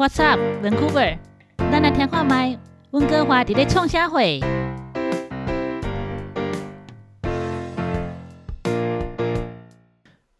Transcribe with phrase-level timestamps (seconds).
[0.00, 1.18] What's up, Vancouver？
[1.58, 2.58] 咱来听看麦，
[2.92, 4.18] 温哥华伫咧创啥货？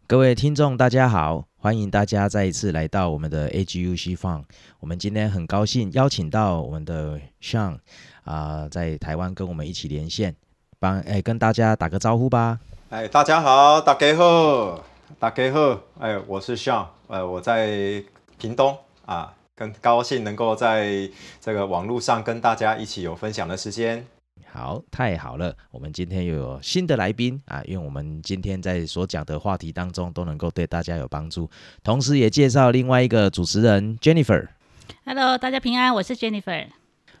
[0.07, 4.45] 各位听众，大家好，欢迎大家再一次来到我们的 AGUC Fun。
[4.79, 7.77] 我们今天很高兴邀请到我们的 Sean
[8.23, 10.35] 啊、在台湾跟我们一起连线，
[10.79, 12.57] 帮哎跟大家打个招呼吧。
[12.89, 14.83] 哎，大家好，大家好，
[15.19, 18.03] 大家好，哎，我是 Sean，呃，我在
[18.39, 18.75] 屏东
[19.05, 21.07] 啊，更高兴能够在
[21.39, 24.03] 这个网络上跟大家一起有分享的时间。
[24.49, 25.55] 好，太好了！
[25.69, 31.47] 我们今天又有新的来宾啊，因为我们今天在所讲的话题当中都能够对大家有帮助，
[31.83, 34.47] 同时也介绍另外一个主持人 Jennifer。
[35.05, 36.65] Hello，大家平安，我是 Jennifer。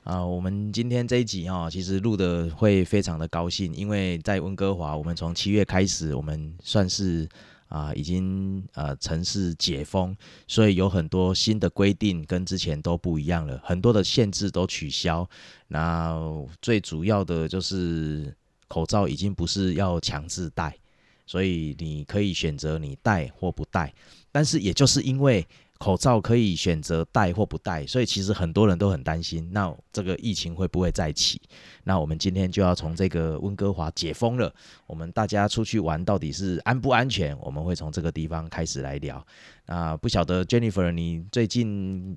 [0.03, 7.29] 啊，我们今天这一集哈、其实录的会非常的高兴，因为在温哥华，我们从七月开始，我们算是
[7.71, 10.13] 啊、已经呃城市解封，
[10.45, 15.25] 所以有很多新的规定跟之前都不一样了，很多的限制都取消。
[15.69, 16.13] 那
[16.61, 18.35] 最主要的就是
[18.67, 20.77] 口罩已经不是要强制戴，
[21.25, 23.93] 所以你可以选择你戴或不戴。
[24.33, 25.47] 但是也就是因为
[25.81, 31.41] 口罩可以选择戴或不戴，所以其实很多人都很担心，那这个疫情会不会再起？
[31.85, 34.53] 那我们今天就要从这个温哥华解封了，
[34.85, 37.35] 我们大家出去玩到底是安不安全？
[37.39, 39.25] 我们会从这个地方开始来聊。
[39.65, 42.15] 那不晓得 Jennifer，你最近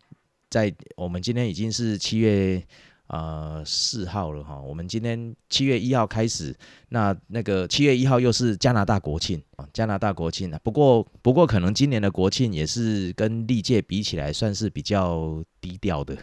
[0.51, 2.63] 在我们今天已经是七月
[3.09, 6.55] 呃四号了哈，我们今天七月一号开始，
[6.89, 10.59] 那那个七月一号又是加拿大国庆啊，加拿大国庆啊。
[10.63, 16.17] 不过不过可能今年的国庆也是跟历届比起来算是比较低调的，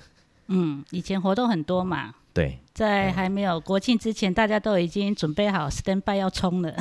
[0.47, 2.59] 嗯，以前活动很多嘛，对。
[2.73, 6.73] 在还没有国庆之前，大家都已经准备好 stand by 要冲了。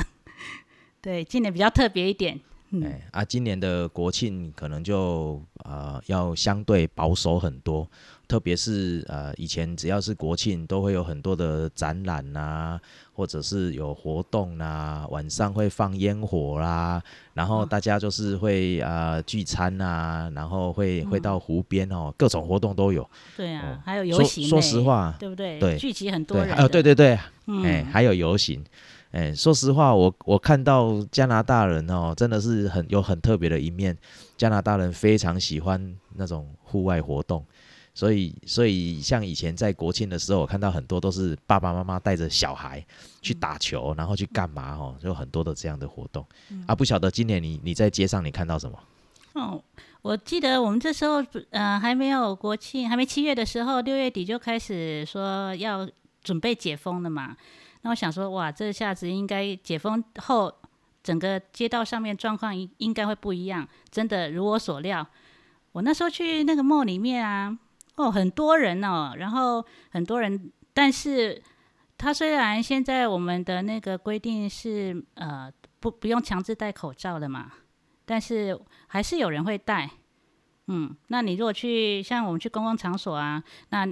[1.01, 2.39] 对，今年比较特别一点。
[2.73, 7.85] 嗯哎啊，今年的国庆可能就呃要相对保守很多，
[8.31, 12.79] 特别是呃以前只要是国庆，都会有很多的展览呐、
[13.11, 17.03] 或者是有活动啊、晚上会放烟火啦，
[17.33, 23.05] 然后嗯大家就是会呃聚餐呐、然后会会到湖边哦，各种活动都有。
[23.35, 25.59] 对啊，哦还有游行、说实，话，对不对？
[25.59, 26.55] 对聚集很多对，人。
[26.55, 28.63] 呃，对，对对，嗯，哎、还有游行。
[29.11, 33.97] 哎、说实话，我我看到加拿大人哦，真的是很有很特别的一面。
[34.37, 37.45] 加拿大人非常喜欢那种户外活动，
[37.93, 42.85] 所以所以像以前在国庆的时候，我看到很多都是爸爸妈妈带着小孩
[43.21, 46.25] 去打球，然后去干嘛哦，就很多的这样的活动、
[46.67, 46.73] 啊。
[46.73, 48.79] 不晓得今年你你在街上你看到什么？
[49.33, 49.63] 哦，
[50.01, 55.87] 我记得我们这时候呃还没有国庆，还没七月的时候，六月底就开始说要
[56.23, 57.35] 准备解封了嘛。
[57.81, 60.53] 那我想说，哇，这下子应该解封后，
[61.01, 63.67] 整个街道上面状况应应该会不一样。
[63.89, 65.05] 真的如我所料，
[65.71, 67.57] 我那时候去那个 mall 里面啊，
[68.01, 71.41] 哦，很多人哦，然后很多人，但是
[71.97, 77.51] 他虽然现在我们的那个规定是呃不不用强制戴口罩的嘛，
[78.05, 79.89] 但是还是有人会戴。
[80.67, 83.85] 嗯，那你如果去像我们去公共场所啊，那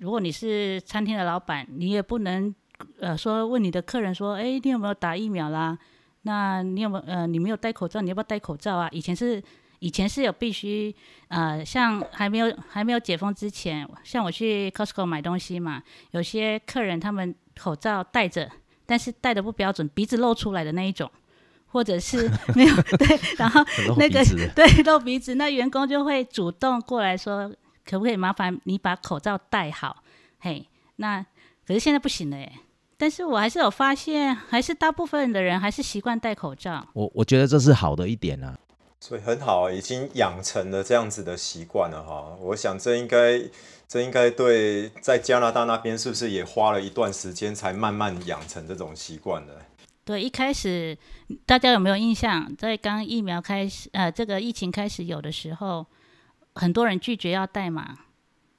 [0.00, 2.54] 如果你是餐厅的老板，你也不能
[3.00, 5.78] 呃说问你的客人说，哎，你有没有打疫苗啦？
[6.22, 8.88] 那你有没有呃你没有戴口罩，你要不要戴口罩啊？
[8.92, 9.42] 以前是
[9.82, 10.94] 以前是有必须
[11.26, 15.82] 呃，像还没有还没有解封之前，像我去 Costco 买东西嘛，
[16.12, 18.48] 有些客人他们口罩戴着，
[18.86, 21.10] 但是戴的不标准，鼻子露出来的那一种。
[21.66, 23.64] 或者是 没有对，然后
[23.96, 24.22] 那个
[24.54, 27.50] 对露鼻子，那员工就会主动过来说，
[27.84, 30.04] 可不可以麻烦你把口罩戴好？
[30.38, 31.24] 嘿，那
[31.66, 32.52] 可是现在不行了耶。
[32.98, 36.86] 但是我还是有发现，还是大部分的人还是习惯戴口罩。
[36.92, 38.56] 我我觉得这是好的一点啊。
[39.02, 42.36] 所以很好，已经养成了这样子的习惯了哈。
[42.40, 43.42] 我想这应该，
[43.88, 49.60] 这应该对在加拿大那边是不是也花了一段时间才慢慢养成这种习惯的？
[50.04, 50.96] 对，一开始
[51.44, 52.54] 大家有没有印象？
[52.56, 55.84] 在刚疫苗开始，呃，这个疫情开始有的时候，
[56.54, 57.98] 很多人拒绝要戴嘛，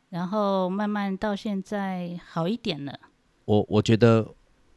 [0.09, 2.99] 然后慢慢到现在好一点了。
[3.45, 4.27] 我我觉得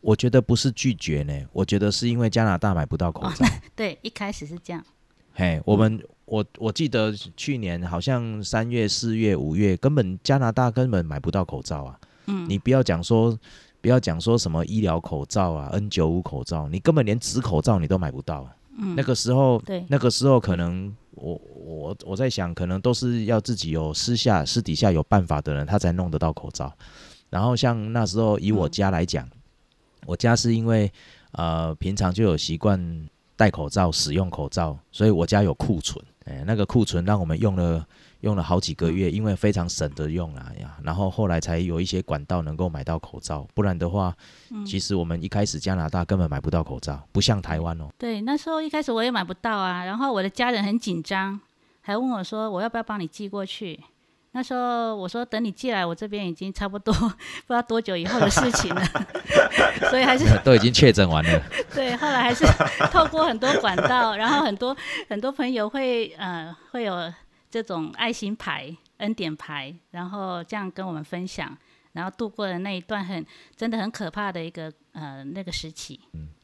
[0.01, 3.45] 我觉得不是拒绝呢，我觉得是因为加拿大买不到口罩。
[3.75, 4.85] 对，一开始是这样。
[5.39, 12.01] 嘿，我们我我记得去年好像三月、四月、五月，根本加拿大根本买不到口罩啊。
[12.25, 13.39] 嗯，你不要讲说，
[13.83, 18.57] 不要讲说什么医疗口罩啊、N 九五口罩，你根本连纸口罩你都买不到啊。
[18.79, 26.73] 嗯那个时候，对那个时候可能我我我在想，可能都是要自己有私下私底下有办法的人，他才弄得到口罩。
[27.29, 29.29] 然后像那时候以我嗯家来讲，
[30.07, 30.91] 我家是因为
[31.33, 33.07] 呃平常就有习惯
[33.37, 36.03] 戴口罩、使用口罩，所以我家有库存。
[36.25, 37.87] 哎，那个库存让我们用了
[38.23, 40.77] 用了好几个月，因为非常省得用啊呀。
[40.83, 44.13] 然后后来才有一些管道能够买到口罩，不然的话，
[44.67, 47.89] 其实我们一开始加拿大根本买不到口罩，不像台湾哦。
[47.97, 51.39] 对，那时候一开始我也买不到啊，然后我的家人很紧张，
[51.83, 53.79] 还问我说我要不要帮你寄过去。
[54.37, 57.07] 那时候我说等你寄来，我这边已经差不多 不
[57.49, 58.83] 知道多久以后的事情了，
[59.89, 61.43] 所以还是都已经确诊完了。
[61.75, 62.45] 对，后来还是
[62.93, 64.77] 透过很多管道，然后很多
[65.09, 67.11] 很多朋友会呃会有
[67.51, 71.57] 这种爱心牌、恩典牌，然后这样跟我们分享，
[71.93, 73.25] 然后度过了那一段很
[73.57, 75.99] 真的很可怕的一个呃那个时期。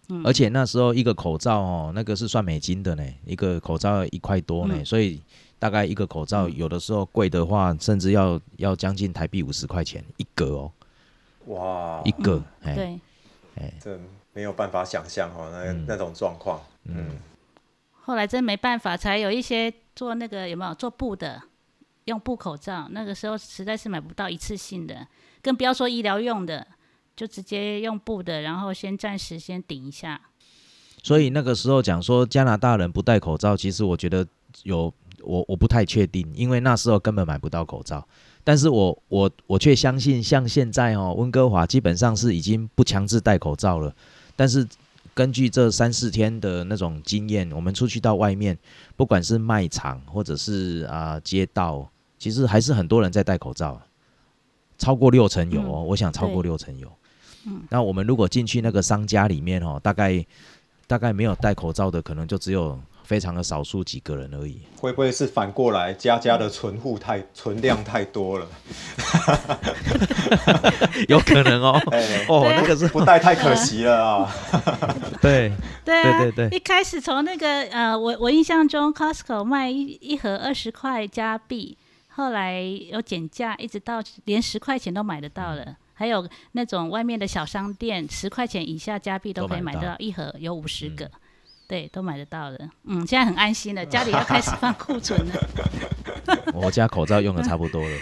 [0.08, 5.20] 嗯，而且那时候一个口罩哦，那个是算美金的呢，一个口罩一块多呢，所以。
[5.62, 10.72] 大概一个口罩，有的时候贵的话，甚至要要将近台币五十块钱一个哦。
[11.46, 12.98] 哇，一个，对，
[13.54, 13.96] 哎，这
[14.32, 16.60] 没有办法想象哦，那那种状况。
[16.86, 17.16] 嗯，
[17.92, 21.40] 后来真没办法，才有一些做那个有没有做布的，
[22.06, 22.88] 用布口罩。
[22.90, 25.06] 那个时候实在是买不到一次性的，
[25.40, 26.66] 更不要说医疗用的，
[27.14, 30.20] 就直接用布的，然后先暂时先顶一下。
[31.04, 34.26] 所以那个时候讲说加拿大人不戴口罩，其实我觉得
[34.64, 34.92] 有。
[35.24, 38.06] 我我不太确定，因为那时候根本买不到口罩。
[38.44, 43.94] 但是我我我却相信，像现在哦，温哥华基本上是已经不强制戴口罩了。
[44.34, 44.66] 但是
[45.14, 48.58] 根据这三四天的那种经验，我们出去到外面，
[48.96, 53.80] 不管是卖场或者是啊街道，其实还是很多人在戴口罩，
[54.76, 55.84] 超过六成有哦。
[55.84, 56.90] 我想超过六成有。
[57.46, 57.62] 嗯。
[57.70, 60.26] 那我们如果进去那个商家里面哦，大概
[60.88, 62.76] 大概没有戴口罩的，可能就只有。
[63.04, 68.46] 非常的少数几个人而已，会不会是反过来，家家的存户太存量太多了？
[71.08, 71.80] 有可能哦。
[72.28, 74.32] 哦，那个是不带太可惜了啊。
[75.20, 75.52] 对
[75.84, 81.76] 对对对一开始从那个呃，我我印象中 Costco 卖一一盒二十块加币，
[82.08, 85.76] 后来有减价，一直到连十块钱都买得到了。
[85.94, 91.08] 还有那种外面的小商店，十块钱以下加币都可以买得到一盒，有五十个。
[91.66, 92.68] 对，都买得到的。
[92.84, 95.34] 嗯，现在很安心了，家里要开始 放库存了。
[96.52, 97.98] 我家口罩用的差不多了。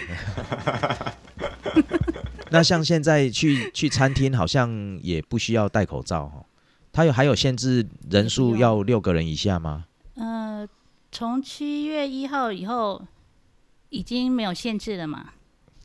[2.51, 6.45] 那像现在去去餐厅，好像也不需要戴口罩哈。
[6.91, 9.85] 他有还有限制人数要六个人以下吗？
[10.15, 10.67] 呃，
[11.11, 13.01] 从七月一号以后
[13.89, 15.29] 已经没有限制了嘛？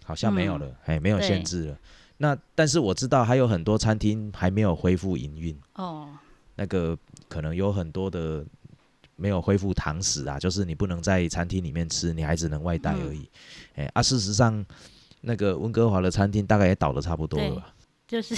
[0.04, 1.78] 好像没有了，哎，没有限制了。
[2.18, 5.56] 那但是我知道还有很多餐厅还没有恢复营运。
[5.74, 6.08] 哦。
[6.56, 6.98] 那个
[7.28, 8.44] 可能有很多的
[9.14, 13.28] 没有恢复堂食啊，就是你不能在餐厅里面吃，你还只能外带而已。
[13.76, 14.64] 哎啊，事实上，
[15.20, 17.74] 那个温哥华的餐厅大概也倒的差不多了。
[18.06, 18.34] 就是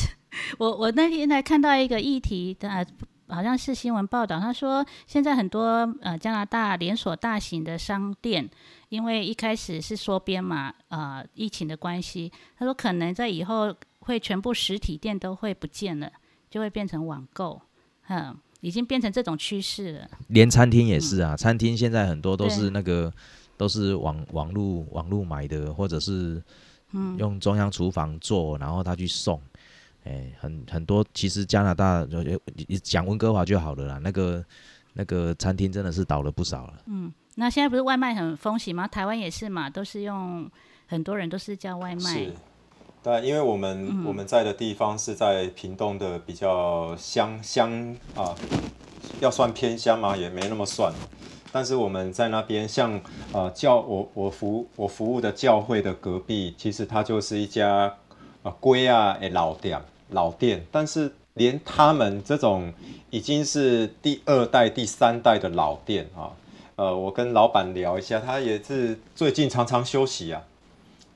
[0.59, 2.87] 我我那天才看到一个议题的，
[3.29, 5.63] 好像是新闻报道，他说现在很多
[6.01, 8.49] 呃加拿大连锁大型的商店，
[8.89, 16.11] 因为一开始是缩编嘛，呃疫情的关系，他说可能在以后会全部实体店都会不见了，
[16.49, 17.61] 就会变成网购。
[18.09, 20.09] 嗯，已经变成这种趋势了。
[20.29, 23.13] 连餐厅也是啊，餐厅现在很多都是那个
[23.57, 26.43] 都是网网络网络买的，或者是
[27.19, 29.41] 用中央厨房做，然后他去送。
[30.05, 32.07] 哎，很很多，其实加拿大
[32.83, 33.99] 讲温哥华就好了啦。
[33.99, 34.43] 那个
[34.95, 36.83] 那个餐厅真的是倒了不少了。
[36.87, 38.89] 嗯，那现在不是外卖很风行吗？
[38.89, 40.51] 台湾也是嘛，都是用
[40.87, 42.31] 很多人都是叫外卖。
[43.03, 48.35] 对，因为我们我们在的地方是在屏东的比较乡乡啊，
[49.21, 50.93] 要算偏乡嘛，也没那么算。
[51.51, 53.01] 但是我们在那边，像
[53.33, 57.95] 呃教我我服我服务的教会的隔壁，其实它就是一家
[58.43, 60.67] 啊龟啊诶老店老店。
[60.71, 62.71] 但是连他们这种
[63.11, 66.33] 已经是第二代、第三代的老店啊，
[66.77, 70.43] 呃，我跟老板聊一下，他也是最近常常休息啊。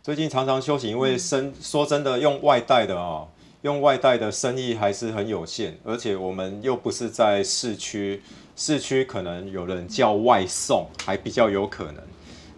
[0.03, 3.29] 最近常常休息，因为生说真的，用外带的哦，
[3.61, 8.21] 用外带的生意还是很有限，而且我们又不是在市区，
[8.57, 12.03] 市区可能有人叫外送还比较有可能，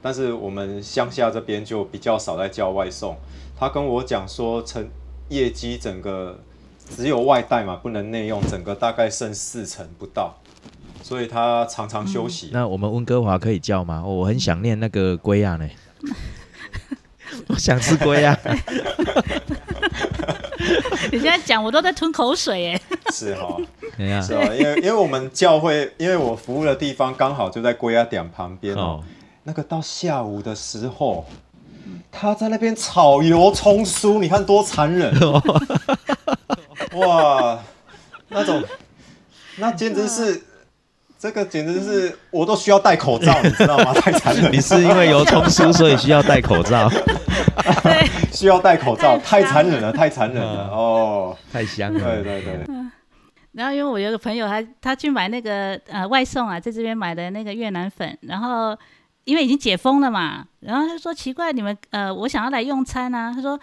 [0.01, 3.15] 但是我们乡下这边就比较少在叫外送。
[3.55, 4.89] 他跟我讲说，成
[5.29, 6.39] 业绩整个
[6.97, 10.35] 只有外带嘛，不能内用，整个大概剩四成不到，
[11.03, 12.49] 所以他常常休息。
[12.55, 14.03] 那我们温哥华可以叫吗？
[14.03, 15.69] 我很想念那个龟亚呢。
[17.49, 18.39] 我 想吃龟啊！
[21.13, 22.81] 你现在讲，我都在吞口水耶。
[23.13, 23.57] 是哈，
[23.97, 29.03] 是啊，因为因为我们教会，因为我服务的地方刚好就在龟鸭点旁边哦。
[29.45, 31.27] 那个到下午的时候，
[32.11, 35.13] 他在那边炒油葱酥，你看多残忍！
[36.95, 37.63] 哇，
[38.29, 38.63] 那种
[39.57, 40.43] 那简直是
[41.19, 43.93] 这个简直是我都需要戴口罩， 你知道吗？
[43.95, 46.91] 太残忍，你是因为有葱酥所以需要戴口罩，
[48.33, 51.37] 需要戴口罩，太残忍了，太残忍了嗯哦。
[51.53, 52.23] 太香对了。
[52.23, 52.43] 对。
[52.43, 52.67] 对，
[53.53, 58.77] 然后因为我有个朋友他他去买那个呃外送啊，在这边买的那个越南粉，然后
[59.25, 63.59] 因为已经解封了嘛，然后他说奇怪，你们呃我想要来用餐啊，他说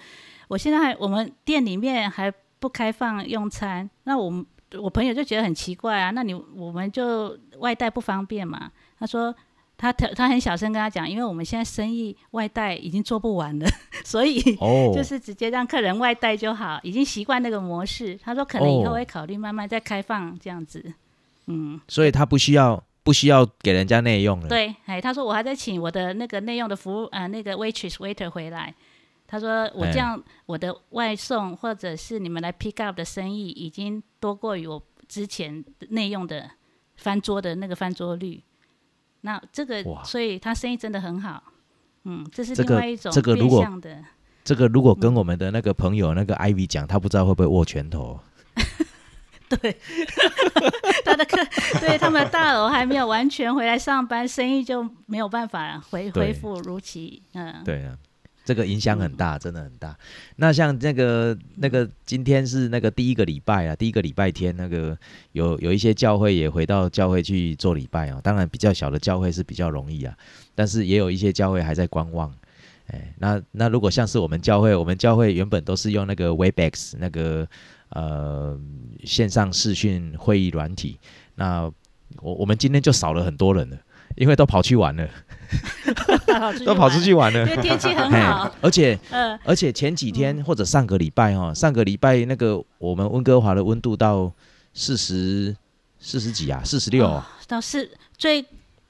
[0.47, 4.43] 我现在还我们店里面还不开放用餐，那我们
[4.79, 8.71] 我朋友就觉得很奇怪啊，那你我们就外带不方便嘛？
[8.99, 9.33] 他说。
[9.77, 13.67] 他他他很小声跟他讲，因为我们现在生意外带已经做不完了，
[14.05, 18.15] 所以哦，就是直接让客人外带就好，已经习惯那个模式。
[18.23, 20.93] 他说可能以后哦会考虑慢慢再开放这样子。
[21.47, 24.47] 嗯，所以他不需要不需要给人家内用了。
[24.47, 28.71] 对，哎，他说我还在请我的那个内用的服务呃那个 waitress waiter 回来。
[29.31, 36.51] 他说我这哎样我的外送或者是你们来 pick up 的生意已经多过于我之前内用的
[36.97, 38.43] 翻桌的那个翻桌率。
[39.21, 41.41] 那这个，所以他生意真的很好。
[42.03, 44.03] 嗯，这是另外一种变相的。
[44.43, 48.19] 这个如果跟我们的那个朋友那个 Ivy 讲，他不知道会不会握拳头。
[49.47, 49.77] 对，
[51.05, 51.37] 他的客
[51.79, 57.21] 对他们的大楼还没有完全回来上班，生意就没有办法回恢复如期。
[57.33, 57.97] 嗯，对啊，
[58.43, 59.95] 这个影响很大，真的很大。
[60.37, 64.97] 那像那个那个今天是那个第一个礼拜啊，第一个礼拜天，那个
[65.33, 68.19] 有有一些教会也回到教会去做礼拜啊。
[68.23, 70.17] 当然，比较小的教会是比较容易啊，
[70.55, 72.33] 但是也有一些教会还在观望。
[72.87, 77.47] 哎，那那如果像是我们教会，我们教会原本都是用那个 Webex 那个
[77.89, 78.59] 呃
[79.05, 80.99] 线上视讯会议软体，
[81.35, 81.71] 那
[82.19, 83.77] 我我们今天就少了很多人了，
[84.15, 85.07] 因为都跑去玩了，
[86.65, 87.55] 都跑出去玩了，因。
[87.55, 88.51] 为天气很好。
[88.61, 94.31] 而且嗯，而且前几天或者上个礼拜哈，上个礼拜那个我们温哥华的温度到
[94.73, 95.55] 四十
[95.99, 98.45] 四十几啊，四十六哦，到四最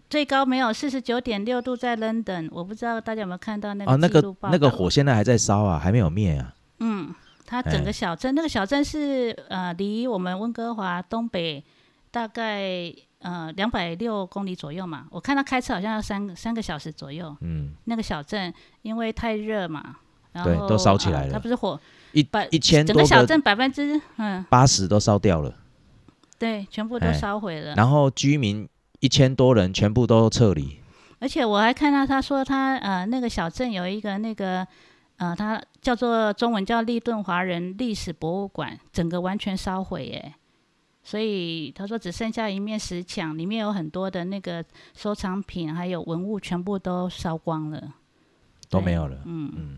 [0.10, 6.54] 最高没有四十九点六度在 London，我不知道大家有没有看到那啊，那个那个火现在还在烧啊，还没有灭啊。
[6.80, 7.14] 嗯，
[7.46, 11.64] 它整哎个小镇，那个小镇是呃离我们温哥华东北
[12.12, 15.08] 大概呃两百六公里左右嘛。
[15.10, 17.36] 我看他开车好像要三个三个小时左右。
[17.42, 19.98] 嗯，那个小镇因为太热嘛，
[20.34, 21.80] 然后对都烧起来呃了它不是火，
[22.12, 25.54] 一百一千整多个个小镇百分之嗯八十都烧掉了，
[26.38, 27.74] 对，全部都哎烧毁了。
[27.76, 28.68] 然后居民
[29.00, 30.78] 一千多人全部都撤离。
[31.20, 34.68] 而且我还看到他说他呃那个小镇有一个那个
[35.18, 40.34] 呃，他叫做中文叫利顿华人历史博物馆，整个完全烧毁耶。
[41.04, 44.64] 所以他说只剩下一面石墙，里面有很多的那个
[44.96, 47.96] 收藏品还有文物，全部都烧光了。
[48.70, 49.18] 都没有了。
[49.26, 49.78] 嗯嗯，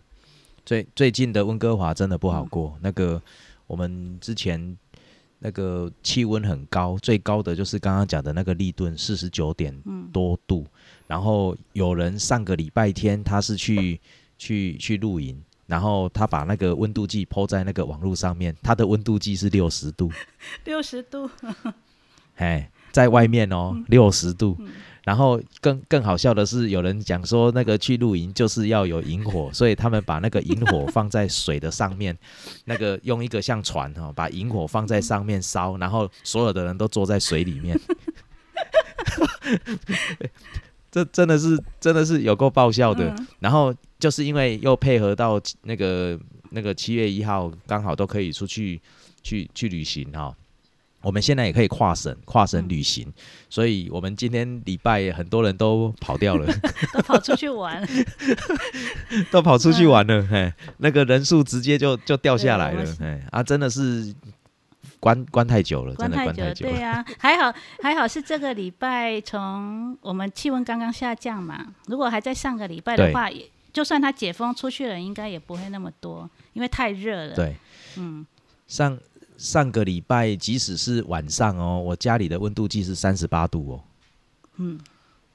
[0.65, 2.77] 最最近的温哥华真的不好过。
[2.81, 3.19] 那个
[3.65, 4.77] 我们之前
[5.39, 10.65] 那个气温很高，最高的就是刚刚讲的那个利顿四十九点嗯多度。
[11.07, 13.99] 然后有人上个礼拜天他是去
[14.37, 20.11] 去去露营，然后他把那个温度计抛在那个网络上面，他的温度计是六十度，
[20.65, 21.29] 六十度，
[22.35, 24.57] 哎，在外面哦，嗯六十度。
[25.03, 32.17] 然后更更好笑的是，有人讲说那个去露营就是要有萤火，所以他们把那个萤火放在水的上面，
[32.63, 37.77] 那个用一个像船哈、哦，把萤火放在上面烧，然后所有的人都坐在水里面。
[40.93, 43.09] 这真的是真的是有够爆笑的。
[43.17, 43.27] 嗯。
[43.39, 46.17] 然后就是因为又配合到那个
[46.51, 48.79] 那个七月一号刚好都可以出去
[49.23, 50.35] 去去旅行哈、
[51.01, 53.11] 我们现在也可以跨省跨省旅行，
[53.49, 56.45] 所以我们今天礼拜很多人都跑掉了，
[56.93, 57.85] 都跑出去玩。
[59.31, 64.13] 都跑出去玩了，嘿，那个人数直接就就掉下来，了哎啊，真的是
[65.03, 77.57] 关关太久了，真的关太久对呀、还好还好是这个礼拜从我们气温刚刚下降嘛，如果还在上个礼拜的话，也就算他解封出去了，应该也不会那么多，因为太热了。，对，
[77.97, 78.25] 嗯，
[78.65, 78.97] 上
[79.37, 83.83] 上个礼拜即使是晚上哦，我家里的温度计是三十八度哦。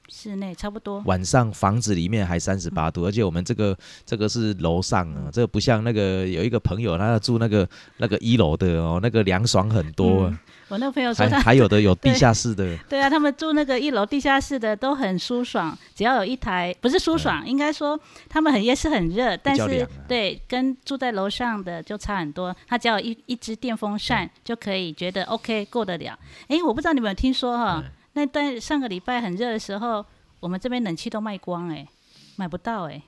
[0.09, 1.01] 室内差不多。
[1.05, 19.87] 晚上房子里面还三十八度，而且我们这个这个是楼上啊，这个不像那个有一个朋友他住那个那个一楼的哦，那个凉爽很多啊，我那个朋友说还他还有的有 地下室的，对啊，他们住那个一楼地下室的都很舒爽，只要有一台不是舒爽，应该说他们很也是很热，但是、啊。
[20.07, 22.55] 对跟住在楼上的就差很多。
[22.67, 26.17] 他只要有一一只电风扇就可以觉得 OK 过得了。
[26.47, 30.05] 哎，我不知道你们有听说哈、嗯那在上个礼拜很热的时候，
[30.41, 31.87] 我们这边冷气都卖光诶，
[32.35, 33.01] 买不到诶，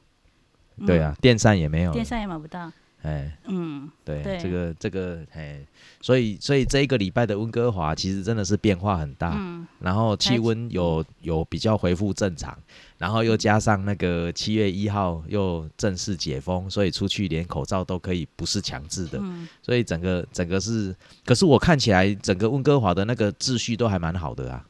[0.77, 0.85] 嗯。
[0.85, 1.93] 对啊，电扇也没有了。
[1.93, 2.71] 电，扇也买不到。
[3.01, 4.37] 哎，嗯，对，对。
[4.37, 5.59] 这个这个，哎，
[6.01, 12.57] 所以所以这一个礼拜的温哥华其实真的是变化很大，嗯，然后气温有有比较恢复正常，
[12.99, 24.63] 然后又加上那个七月一号又正式解封，所以出去连口罩都可以不是强制的，嗯，所以整个整个是，可是我看起来整个温哥华的那个秩序都还蛮好的啊，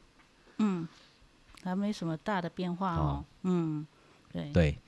[0.62, 0.88] 嗯，
[1.64, 3.00] 还没什么大的变化哦。
[3.00, 3.86] 哦，嗯，
[4.32, 4.78] 对，对，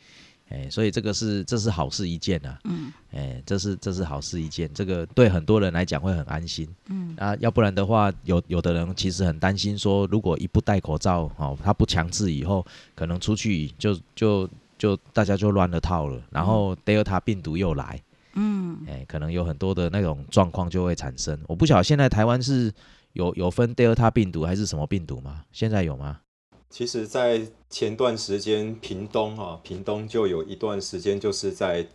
[0.49, 2.93] 哎，所以这个是这是好事一件啊，嗯。
[3.13, 6.69] 哎，这是这是好事一件，这个对很多人来讲会很安心。
[6.87, 7.15] 嗯。
[7.19, 12.65] 啊，要不然的话，有有的人其实很担心说，如果一不戴口罩，哦，他不强制以后，
[12.95, 18.03] 可能出去就就就大家就乱了套了，然后 Delta 病毒又来，
[18.35, 21.39] 嗯，哎、可能有很多的那种状况就会产生。
[21.47, 22.73] 我不晓得现在台湾是
[23.15, 25.45] 有有分 Delta 病毒还是什么病毒吗？
[25.51, 26.21] 现在有吗？
[26.69, 27.41] 其实，在
[27.71, 31.87] 前段时间，屏东哈、屏东就有一段时间就是在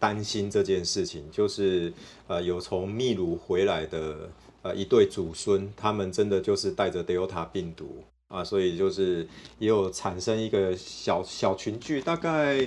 [0.00, 1.92] 担心这件事情，就是
[2.26, 4.28] 呃有从秘鲁回来的
[4.62, 9.24] 呃一对祖孙，他们真的就是带着 Delta 病毒啊，所以就是
[9.60, 12.66] 也有产生一个小小群聚，大概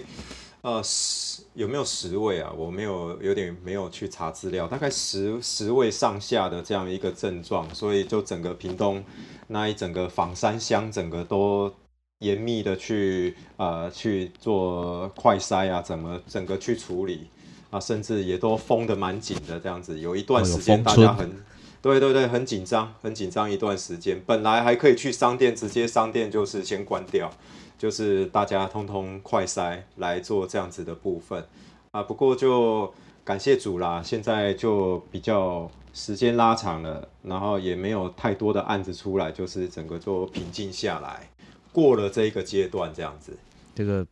[0.61, 2.51] 呃十有没有十位啊？
[2.57, 9.03] 我没有有点没有去查资料，大概十十位上下的这样一个症状，所以就整个屏东
[9.47, 11.73] 那一整个仿山乡整个都
[12.19, 17.27] 严密的去呃去做快筛啊，怎么整个去处理
[17.69, 21.31] 啊，甚至也都封的蛮紧的这样子，有一段时间大家很。
[21.79, 24.19] 对对对，很紧张，很紧张一段时间。
[24.25, 27.31] 本来还可以去商店，直接商店就是先关掉，
[27.77, 31.45] 就是大家通通快筛来做这样子的部分
[31.91, 32.01] 啊。
[32.01, 32.93] 不过就
[33.23, 41.29] 感谢主啦，现在就比较时间拉长了，然后也没有太多的案子出来，就是整个就平静下来，
[41.71, 43.37] 过了这一个阶段这样子。
[43.75, 44.05] 这个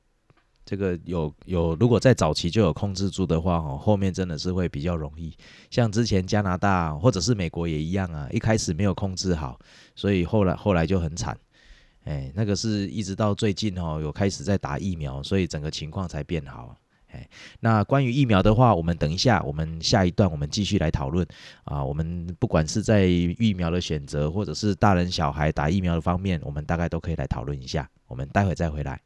[0.65, 5.31] 这个有有，如果在早期就有控制住的话，哦，后面真的是会比较容易。
[5.69, 9.59] 像之前加拿大或者是美国也一样啊，一开始没有控制好，
[9.95, 11.37] 所以后来后来就很惨。
[12.05, 16.75] 哎，那个是一直到最近哦，有开始在打疫苗，所以整个情况才变好。
[17.11, 17.27] 哎，
[17.59, 21.25] 那关于疫苗的话，我们等一下，我们下一段我们继续来讨论
[21.63, 21.83] 啊。
[21.83, 27.89] 我们不管是在疫苗的选择，或者是大人小孩打疫苗的方面，我们大概都可以来讨论一下。
[28.07, 29.01] 我们待会再回来。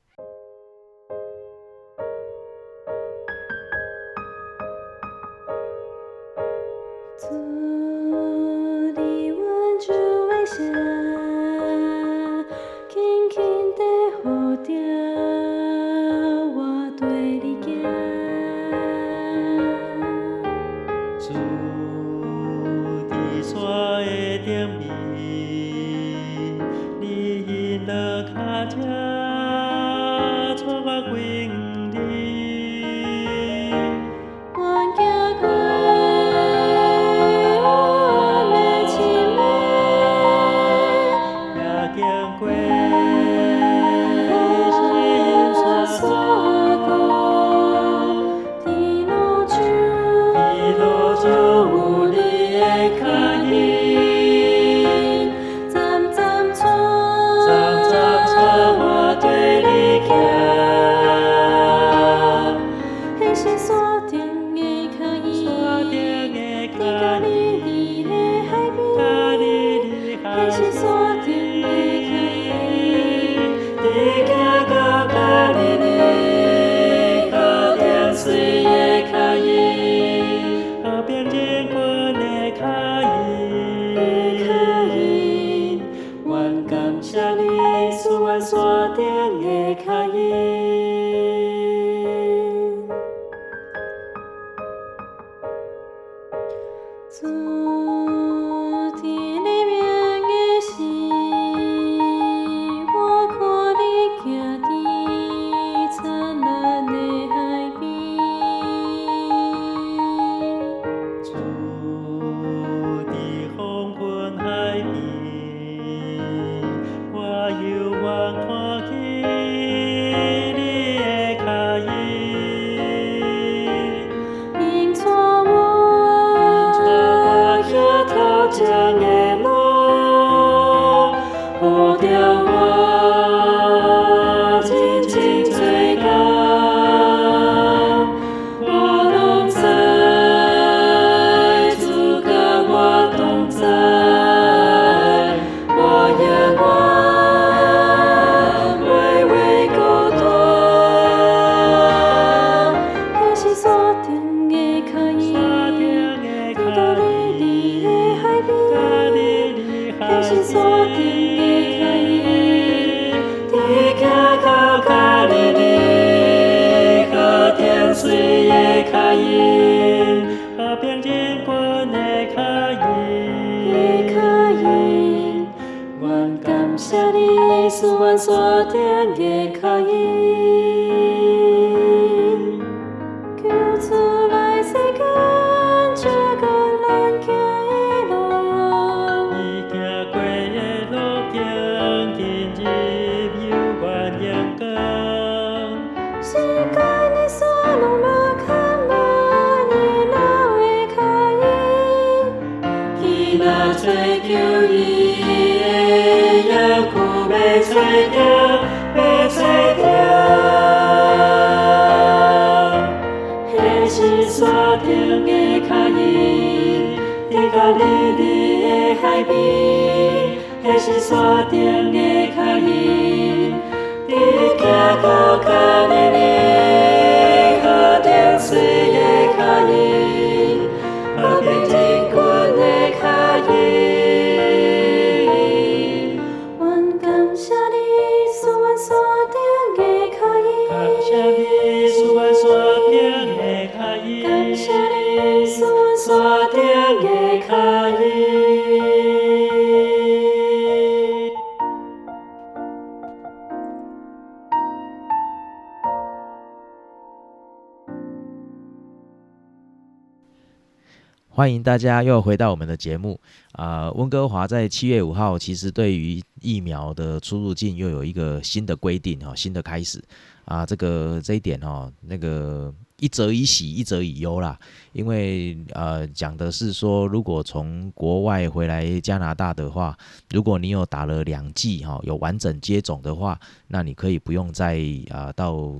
[261.49, 263.19] 欢迎大家又回到我们的节目
[263.53, 269.99] 啊、温哥华在七月五号，其实对于疫苗的出入境又有一个新的规定哈、新的开始
[270.45, 274.59] 啊、这个这一点哦，那个一则以喜，一则以忧啦。
[274.93, 279.97] 因为呃，讲的是说，如果从国外回来加拿大的话，
[280.29, 285.73] 如果你有打了两剂哈、有完整接种的话，那你可以不用再啊、到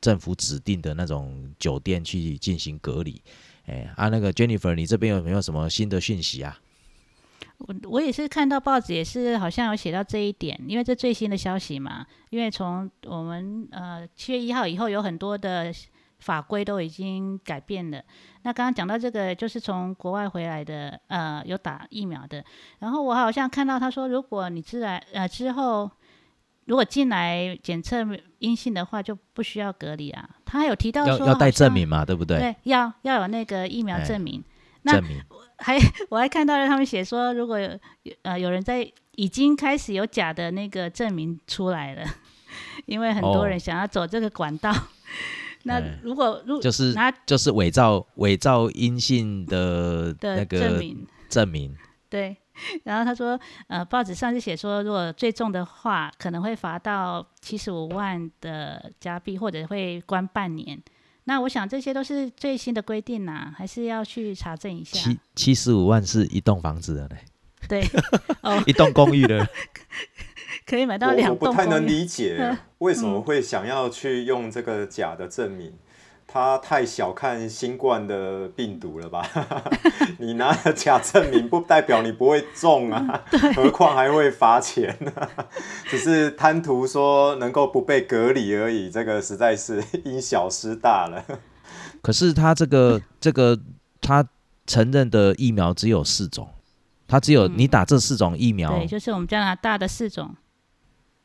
[0.00, 3.20] 政府指定的那种酒店去进行隔离。
[3.66, 6.58] 哎啊，那个 Jennifer，你这边有没有什么新的讯息啊？
[7.58, 12.04] 我我也是看到报纸，也是好像有写到这一点，因为这最新的消息嘛。
[12.30, 15.72] 因为从我们呃七月一号以后，有很多的
[16.18, 18.02] 法规都已经改变了。
[18.42, 22.44] 那刚刚讲到这个，就是从国外回来的，呃，有打疫苗的。
[22.80, 25.90] 然后我好像看到他说，如果你之来呃之后
[26.66, 28.06] 如果进来检测
[28.38, 30.28] 阴性的话，就不需要隔离啊。
[30.44, 32.38] 他还有提到说要要带证明嘛，对不对？
[32.38, 34.42] 对，要要有那个疫苗哎证明。
[34.82, 35.22] 那证明
[35.58, 35.78] 还
[36.10, 37.70] 我还看到了他们写说，如果有
[38.02, 42.04] 有呃有人在已经开始有假的那个证明出来了，
[42.86, 44.72] 因为很多哦人想要走这个管道。
[45.66, 51.74] 那哎如果如就是拿就是伪造伪造阴性的那个证明，证明
[52.10, 52.36] 对。
[52.84, 53.38] 然后他说，
[53.68, 60.80] 呃，报纸上是写说，如果最重的话，可能会罚到七十五万的加币，或者会关半年。
[61.24, 64.98] 那我想这些都是最新的规定呐、还是要去查证一下。
[64.98, 67.16] 七七十五万是一栋房子的嘞，
[67.68, 67.82] 对，
[68.42, 69.46] 哦，一栋公寓的。
[70.66, 71.86] 可以买到我两我不太能。
[71.86, 75.72] 理解为什么会想要去用这个假的证明。
[76.34, 79.24] 他太小看新冠的病毒了吧？
[80.18, 83.22] 你拿了假证明，不代表你不会中啊，
[83.54, 85.12] 何况还会罚钱呢、
[85.86, 91.24] 只是贪图说能够不被隔离而已，这个实在是因小失大了。
[92.02, 93.56] 可是他这个这个
[94.00, 94.26] 他
[94.66, 96.48] 承认的疫苗只有四种，
[97.06, 97.54] 他只有嗯。
[97.56, 100.34] 你打这四种疫苗，对，就是我们加拿大的四种，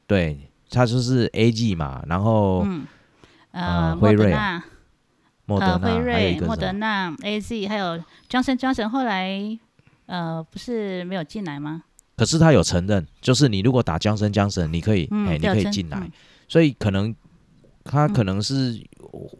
[0.05, 2.85] 对，他就是 A G 嘛，然后嗯，
[3.53, 4.31] 呃呃，辉瑞
[5.49, 6.55] 莫德纳，呃，辉还有一瑞、莫？
[6.55, 7.97] 德纳、A Z，还有
[8.29, 9.57] Johnson Johnson，后来
[10.05, 11.83] 呃不是没有进来吗？
[12.15, 16.11] 可是他有承认，就是你如果打江森江森，你可以，哎、嗯，你可以进来，嗯
[16.47, 17.15] 所以可能
[17.83, 18.79] 他嗯可能是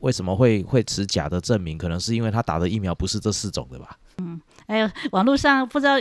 [0.02, 3.98] 为什么会会持假的证明，可能是因为他打的疫苗不是这四种的吧？
[4.17, 6.00] 嗯还有网络上不知道，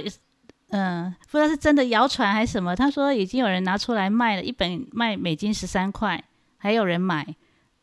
[0.70, 6.22] 嗯、不知道是真的谣传还是什么，他说已经有人拿出来卖了，一本卖美金十三块，
[6.58, 7.26] 还有人买，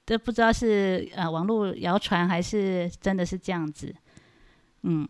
[0.06, 3.94] 这不知道是呃网络谣传还是真的是这样子，
[4.84, 5.08] 嗯，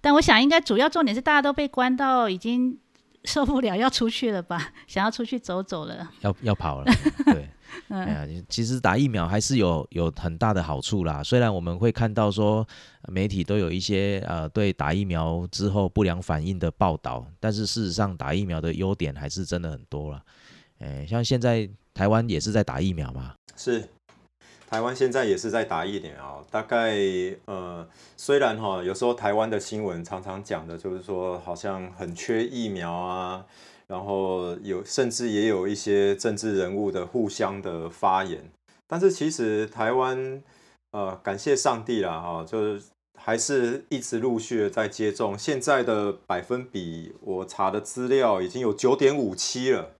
[0.00, 2.78] 但我想应该主要重点是大家都被关到已经
[3.24, 6.92] 受不了要出去了吧，想要出去走走了，要要跑了，
[7.26, 7.48] 对。
[7.88, 11.24] 嗯哎呀，其实打疫苗还是有有很大的好处啦。
[11.24, 12.64] 虽然我们会看到说
[13.02, 20.22] 呃媒体都有一些呃对打疫苗之后不良反应的报道，但是事实上打疫苗的优点还是真的很多了。
[20.78, 23.88] 哎，像现在台湾也是在打疫苗嘛，是，
[24.68, 26.96] 台湾现在也是在打疫苗，大概
[27.44, 33.44] 呃，虽然哈，有时候台湾的新闻常常讲的就是说，好像很缺疫苗啊，
[33.86, 38.50] 然后有甚至也有一些政治人物的互相的发言，
[38.88, 40.42] 但是其实台湾
[40.90, 42.82] 呃，感谢上帝啦，哈、就是
[43.16, 45.38] 还是一直陆续的在接种。
[45.38, 49.92] 现在的百分比，我查的资料已经有九点五七了，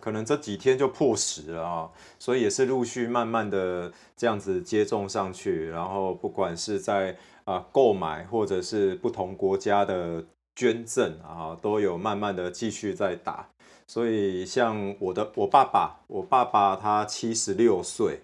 [0.00, 10.24] 可能这几天就破十了啊、所以也是陆续慢慢的这样子接种上去，然后不管是在啊购买或者是不同国家的
[10.56, 13.48] 捐赠啊，都有慢慢的继续在打。
[13.86, 18.20] 所以像我的我爸爸，我爸爸他七十六岁，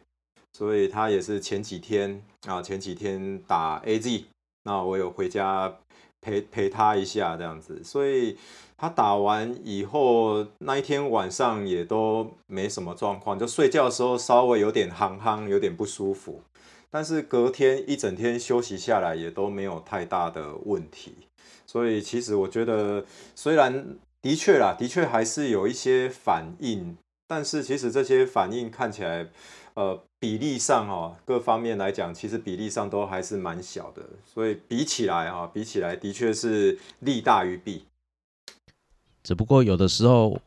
[0.52, 4.26] 所以他也是前几天啊前几天打 A Z，
[4.62, 5.76] 那我有回家
[6.26, 8.36] 陪陪他一下这样子，所以
[8.76, 16.42] 他打完以后那一天晚上也都没什么状况，就睡觉的时候稍微有点夯夯，有点不舒服，
[16.90, 21.14] 但是隔天一整天休息下来也都没有太大的问题。
[21.64, 23.04] 所以其实我觉得，
[23.36, 26.96] 虽然的确啦，的确还是有一些反应，
[27.28, 29.28] 但是其实这些反应看起来，
[29.76, 34.02] 呃，比例上哦，各方面来讲，其实比例上都还是蛮小的。
[34.24, 37.84] 所以比起来啊，比起来的确是利大于弊。
[39.22, 40.40] 只不过有的时候，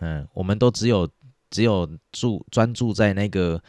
[0.00, 1.06] 嗯，我们都只有
[1.50, 3.62] 只有注专注在那个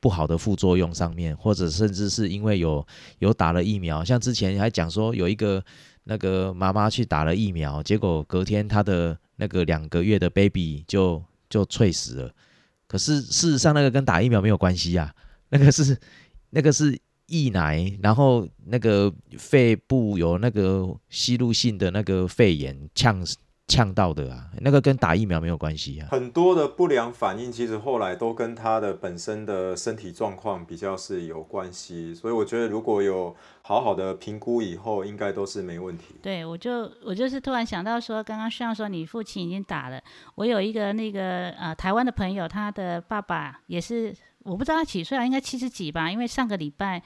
[0.00, 2.86] 不好的副作用上面，或者甚至是因为有
[3.18, 5.62] 有打了疫苗，像之前还讲说有一个
[6.04, 12.32] 那个妈妈去打了疫苗，结果隔天她的那个两个月的 baby 就就猝死了。
[12.88, 15.12] 可是事实上那个跟打疫苗没有关系啊，
[15.50, 15.98] 那个是
[16.50, 23.36] 那个是溢奶，然后那个肺部有那个吸入性的那个肺炎呛死
[23.68, 26.08] 呛到的啊，那个跟打疫苗没有关系啊。
[26.10, 36.14] 很多的不良反应，其实后来都跟他的本身的身体状况比较是有关系，所以我觉得如果有好好的评估以后，应该都是没问题。
[36.22, 40.00] 对，我就我就是突然想到说，刚刚像说你父亲已经打了，
[40.36, 47.02] 我有一个那个呃台湾的朋友，他的爸爸也是，我不知道他几岁啊，应该七十几吧，因为上个礼拜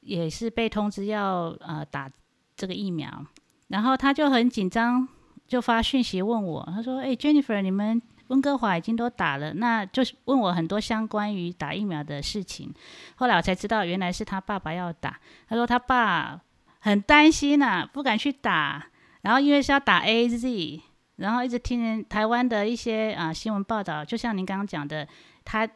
[0.00, 2.10] 也是被通知要呃打
[2.56, 3.24] 这个疫苗，
[3.68, 5.06] 然后他就很紧张，
[5.54, 12.74] 就发讯息问我，他说：“哎、j e n n i f e r 你们温哥华已经都打了，那就是问我很多相关于打疫苗的事情。”
[13.14, 15.20] 后来我才知道，原来是他爸爸要打。
[15.48, 16.40] 他说他爸
[16.80, 18.84] 很担心呐、不敢去打，
[19.22, 20.82] 然后因为是要打 A Z，
[21.18, 25.06] 然后一直听人台湾的一些啊、新闻报道，就像您刚刚讲的，
[25.44, 25.68] 他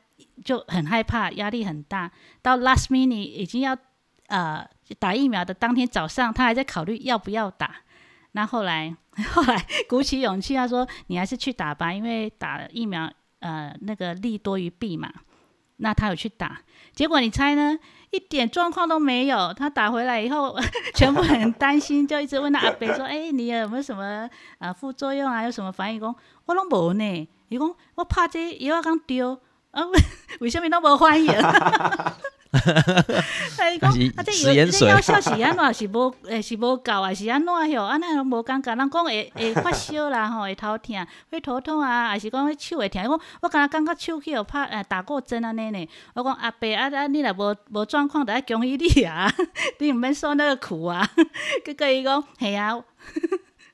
[0.44, 2.10] 就很害怕，压力很大。
[2.42, 3.78] 到 last minute 已经要
[4.26, 4.66] 呃
[4.98, 7.76] 打疫苗的当天早上，他还在考虑要不要打。
[8.38, 8.94] 那后来
[9.34, 15.12] 后来鼓起勇气，他说你还是去打吧，因为打疫苗呃那个利多于弊嘛。
[15.80, 16.60] 那他有去打，
[16.92, 17.76] 结果你猜呢？
[18.10, 19.52] 一点状况都没有。
[19.54, 20.56] 他打回来以后，
[20.94, 25.42] 全部很担心，就一直问他阿伯说：“哎、你有没有什么啊副作用啊？
[25.42, 26.14] 有什么反应？”讲
[26.46, 27.28] 我拢无呢。
[27.48, 29.40] 伊讲我拍这药啊，讲丢
[29.72, 29.82] 啊，
[30.40, 31.26] 为什么都无反应？
[32.50, 35.74] 啊， 伊讲是啊，这药这药效是安怎？
[35.74, 37.12] 是无诶，是无够啊？
[37.12, 37.84] 是安怎哟？
[37.84, 38.74] 安尼拢无感觉。
[38.74, 43.04] 人讲会会发烧啦，吼，会头痛、会头痛啊，还是讲手会疼？
[43.04, 45.88] 伊讲我敢若感觉手去有拍诶打过针安尼呢。
[46.14, 49.30] 我讲阿伯啊啊，你若无无状况，就爱恭喜你啊，
[49.78, 51.08] 你毋免受那个苦啊。
[51.64, 52.78] 结果伊讲系啊，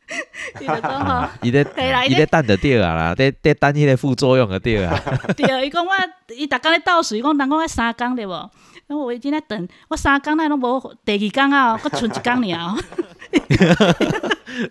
[0.61, 1.29] 伊就讲吼。
[1.43, 1.67] 伊咧，
[2.09, 4.99] 伊咧等就对啊啦，咧咧等迄个副作用就对啊。
[5.37, 5.93] 对，伊讲我，
[6.35, 8.51] 伊逐工咧倒数，伊讲人讲我三工对无？
[8.87, 12.77] 那我已经在等，我三工那拢无，第二工啊，搁剩一工尔哦。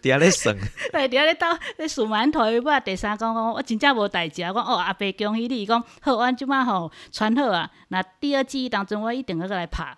[0.02, 0.56] 伫遐咧算，
[0.92, 4.50] 对，伫遐咧倒咧数馒头，尾啊第三工讲，我真正无代志啊。
[4.50, 7.70] 我讲哦，阿伯恭喜你，伊讲好，阮即摆吼传好啊。
[7.88, 9.98] 那第二季当中，我一定要过来拍。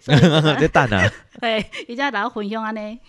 [0.00, 0.18] 所以
[0.58, 1.10] 咧等啊。
[1.40, 3.00] 对，伊才甲我分享安尼。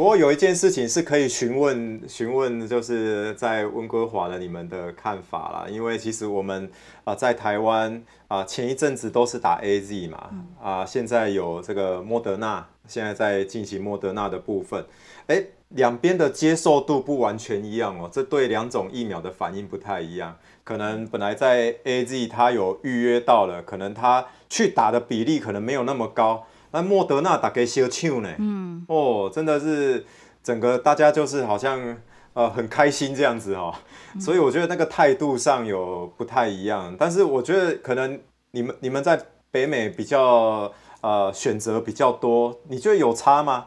[0.00, 5.66] 不过有一件事情是可以询问询问，就是在温哥华的你们的看法啦。
[5.68, 6.70] 因为其实我们
[7.04, 14.82] 啊、在台湾啊、前一阵子都是打 A Z 嘛，啊、现在有这个莫德纳，现在在进行莫德纳的部分，
[15.26, 20.34] 哎，两边的接受度不完全一样哦，这对两种疫苗的反应不太一样。
[20.64, 26.46] 可能本来在 A Z 他有预约到了，可能他去打的比例可能没有那么高。
[26.72, 28.28] 那莫德纳打给小抢呢？
[28.38, 30.04] 嗯，哦，真的是
[30.42, 31.96] 整个大家就是好像
[32.34, 33.74] 呃很开心这样子哦，
[34.20, 36.94] 所以我觉得那个态度上有不太一样。
[36.98, 38.18] 但是我觉得可能
[38.52, 43.66] 你们你们在北美比较呃选择比较多，你觉得有差吗？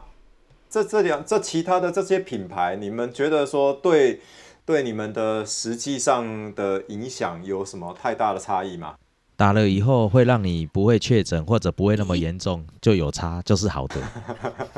[0.70, 4.20] 这这两这其他的这些品牌，你们觉得说对
[4.64, 8.94] 对你们的实际上的影响有什么太大的差异吗？
[9.36, 13.96] 打了以后会让你不会确诊或者不会那么严重，就有差，就是好的。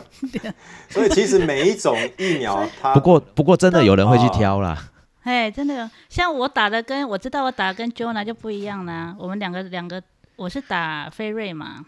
[0.88, 4.90] 所以其实每一种疫苗它不过不过真的有人会去挑啦，
[5.22, 9.14] 哎，真的，像我打的跟我知道我打的跟 Jonah 就不一样啦。
[9.18, 10.02] 我们两个两个
[10.36, 11.84] 我是打飞瑞嘛，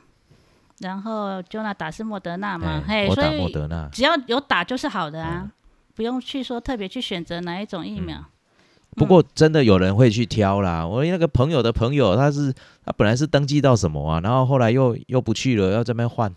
[0.80, 5.50] 然后 Jona 打是莫德纳嘛，哎嘿，所我打莫以德纳，只要有打就是好的啊，嗯
[5.94, 8.24] 不用去说特别去选择哪一种疫苗。
[8.98, 10.86] 不过真的有人会去挑啦。
[10.86, 12.52] 我那个朋友的朋友，他是
[12.84, 16.34] 他本来是登记到什么啊，然后后来又又不去了，要这边换。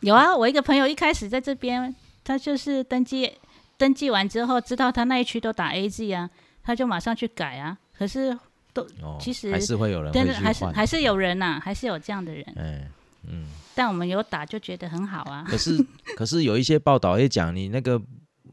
[0.00, 3.32] 有啊，我一个朋友一开始在这边，他就是登记
[3.76, 6.28] 登记完之后，知道他那一区都打 A G 啊，
[6.62, 7.78] 他就马上去改啊。
[7.96, 8.36] 可是
[8.74, 10.64] 哦，其实还是会有人会去真的还是。
[10.66, 12.44] 还是有人呐、还是有这样的人。
[12.56, 12.88] 哎，
[13.28, 13.46] 嗯。
[13.74, 15.46] 但我们有打就觉得很好啊。
[15.48, 15.82] 可是
[16.14, 17.98] 可是有一些报道也讲，你那个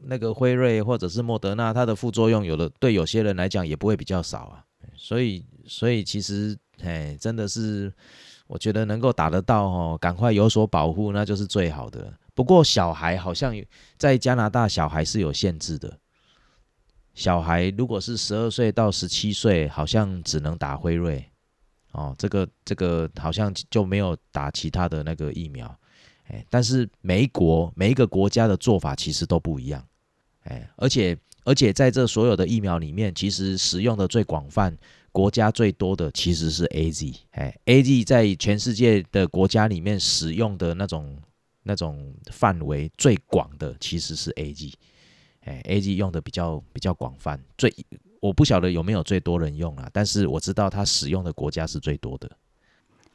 [0.02, 4.64] 那个辉瑞或者是莫德纳，它的副作用有的对有些人来讲也不会比较少啊。
[4.96, 7.92] 所以所以其实哎，真的是
[8.46, 12.12] 我觉得能够打得到哦，赶快有所保护，那就是最好的。
[12.34, 13.54] 不过小孩好像
[13.98, 15.98] 在加拿大，小孩是有限制的。
[17.14, 21.24] 小孩如果是十二岁到十七岁，好像只能打辉瑞
[21.92, 25.66] 哦，这个这个好像就没有打其他的那个疫苗。
[26.28, 29.84] 哎，但是每一国每一个国家的做法其实都不一样，
[30.50, 34.76] 哎，而且而且在这所有的疫苗里面，其实使用的最广泛、
[35.12, 41.16] 国家最多的其实是 A Z，哎，A Z 在全世界的国家里面使用的那种
[41.62, 44.72] 那种范围最广的其实是 A Z，
[45.44, 47.74] 哎，A Z 用的比较比较广泛，最
[48.20, 52.30] 我不晓得有没有最多人用啊，但是我知道它使用的国家是最多的。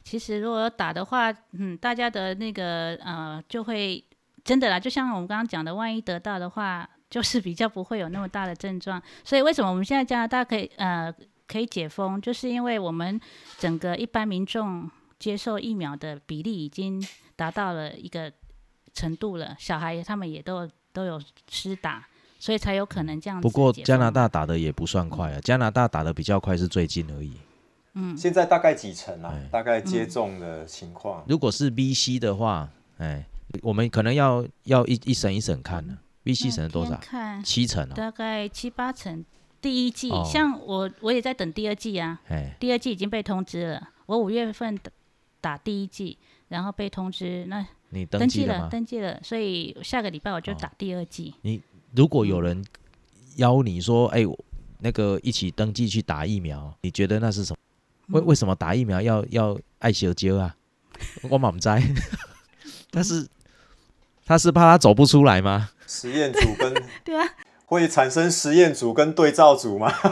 [0.02, 4.04] 其实如果有打的话，嗯，大家的那个呃就会
[4.44, 9.02] 真的啦，就像我们刚刚讲的，万一得到的话，就是比较不会有那么大的症状。
[9.24, 11.12] 所以为什么我们现在加拿大可以呃
[11.46, 13.20] 可以解封，就是因为我们
[13.58, 17.02] 整个一般民众接受疫苗的比例已经
[17.36, 18.32] 达到了一个
[18.92, 22.06] 程度了，小孩他们也都都有施打，
[22.38, 23.42] 所以才有可能这样子。
[23.42, 27.32] 不过加拿大打的也不算快啊，加拿大打的比较快是最近而已。
[27.98, 29.48] 嗯现在大概几成啊哎？
[29.50, 31.24] 大概接种的情况。
[31.26, 33.24] 如果是 B C 的话，哎，
[33.62, 35.96] 我们可能要要一一审一审看呢。
[36.34, 37.00] C 审了多少
[37.44, 37.92] 七成哦。
[37.94, 39.24] 大概七八成。
[39.58, 44.90] 第一季，哦像我我也在等第二季啊，哎，第二季已经被通知了，我五月份打
[45.40, 46.16] 打第一季，
[46.48, 48.68] 然后被通知，那你登了，登记了吗？
[48.70, 51.34] 登记了，所以下个礼拜我就哦打第二季。
[51.40, 51.60] 你
[51.96, 52.64] 如果有人
[53.36, 54.38] 邀你说，哎，我
[54.78, 57.52] 那个一起登记去打疫苗，你觉得那是什
[58.08, 58.20] 么？
[58.20, 60.54] 为为什么打疫苗要要爱惜胶啊？
[61.28, 61.82] 我满在，
[62.92, 63.26] 但是
[64.26, 65.70] 他是怕他走不出来吗？
[65.86, 67.24] 实验组跟 对啊，
[67.66, 69.92] 会产生实验组跟对照组吗？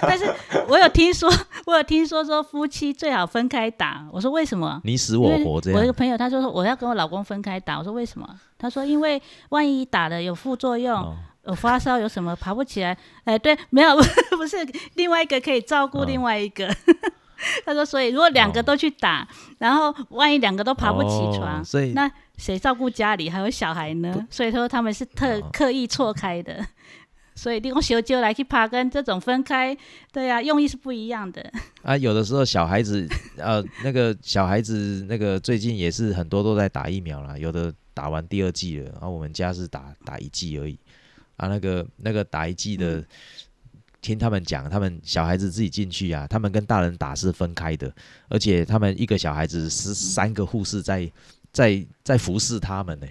[0.00, 0.32] 但是
[0.68, 1.28] 我有听说，
[1.66, 4.06] 我有听说说夫妻最好分开打。
[4.12, 4.80] 我说为什么？
[4.84, 8.28] 你死我活这样，我一个朋友他就说我要跟我老公分开打，我说为什么？
[8.58, 12.96] 他说因为万一打了有副作用，哦有发烧有什么爬不起来？
[13.24, 13.94] 哎，对，没有，
[14.36, 14.56] 不是
[14.94, 16.66] 另外一个可以照顾哦另外一个。
[17.64, 19.26] 他说，所以如果两个哦都去打，
[19.58, 24.26] 然后万一两个都爬不起床，哦所以那谁照顾家里还有小孩呢？
[24.30, 26.64] 所以说他们是特、哦刻意错开的。
[27.36, 29.76] 所以利用修灸来去爬，跟这种分开，
[30.12, 31.44] 对呀、用意是不一样的。
[31.82, 40.78] 啊，有的时候小孩子，呃，那个小孩子，那个最近也是很多都在打疫苗啦，有的打完第二剂了，然、后我们家是打打一剂而已。
[41.36, 43.04] 啊，那个那个打一剂的，
[44.04, 47.90] 听他们讲，他们小孩子自己进去啊，他们跟大人打是分开的，
[48.28, 51.10] 而且他们一个小孩子是三个护士在
[51.50, 53.06] 在在服侍他们呢。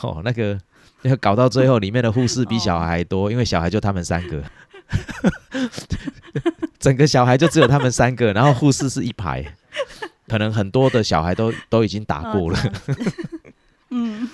[0.00, 0.58] 哦，那个
[1.02, 4.42] 那个搞到最后，里面的护士比小孩还多，因为小孩就他们三个。
[6.80, 9.44] 整个小孩就只有他们三个，然后护士是一排，
[10.26, 12.58] 可能很多的小孩都都已经打过了。
[13.90, 14.28] 嗯，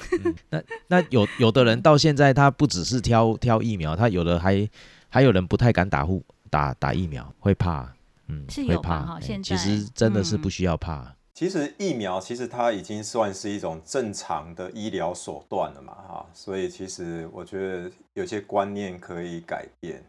[0.89, 4.69] 那有有的人到现在他不只是挑挑疫苗，他有的还
[5.15, 7.89] 还有人不太敢打护打打疫苗，会怕，
[8.27, 8.73] 嗯，是会怕。
[8.75, 11.15] 有吧哈哎现在其实真的是嗯不需要怕。
[11.35, 20.03] 其实疫苗其实它已经算是一种正常的医疗手段了嘛，哈，所以其实我觉得有些观念可以改变。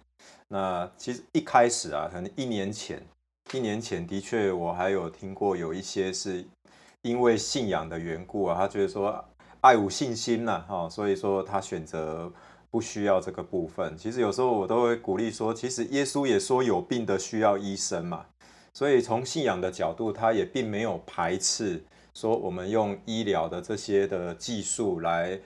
[0.48, 3.00] 那其实一开始啊，可能一年前，
[3.54, 6.44] 一年前的确我还有听过有一些是
[7.04, 9.24] 因为信仰的缘故啊，他觉得说
[9.62, 12.32] 爱无信心呐、哈，所以说他选择
[12.70, 13.98] 不需要这个部分。
[13.98, 18.26] 其实有时候我都会鼓励说，其实耶稣也说有病的需要医生嘛。
[18.74, 25.40] 所以从信仰的角度，他也并没有排斥说我们用医疗的这些的技术来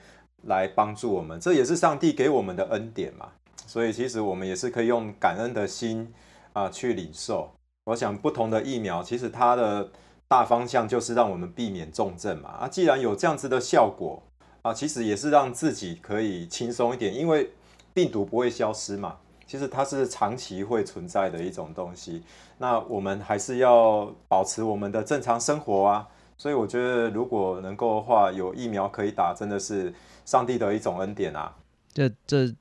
[0.47, 3.30] 来帮助我们，这也是上帝给我们的恩典嘛。
[3.67, 6.11] 所以其实我们也是可以用感恩的心
[6.53, 7.51] 啊、去领受。
[7.86, 9.91] 我想不同的疫苗，其实它的
[10.28, 12.49] 大方向就是让我们避免重症嘛。
[12.49, 14.24] 啊，既然有这样子的效果
[14.62, 17.49] 啊，其实也是让自己可以轻松一点，因为
[17.93, 19.18] 病毒不会消失嘛。
[19.47, 22.22] 其实它是长期会存在的一种东西。
[22.60, 26.07] 那我们还是要保持我们的正常生活啊。
[26.38, 29.93] 所以我觉得，如果能够的话，有疫苗可以打，真的是
[30.24, 31.53] 上帝的一种恩典啊。
[31.91, 32.53] 这这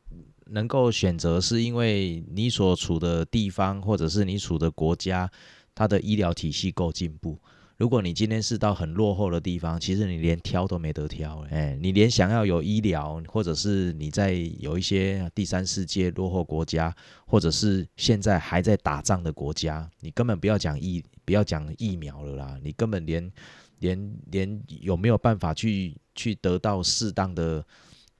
[0.47, 5.31] 能够选择，是因为你所处的地方或者是你处的国家，
[5.75, 7.39] 它的医疗体系够进步。
[7.79, 16.93] 如果你今天是到很落后的地方，其实你连挑都没得挑，哎，你连想要有医疗，或者是你在有一些第三世界落后国家，
[17.25, 23.33] 或者是现在还在打仗的国家，你根本不要讲疫，不要讲疫苗了啦，你根本连
[23.79, 27.65] 连连有没有办法去去得到适当的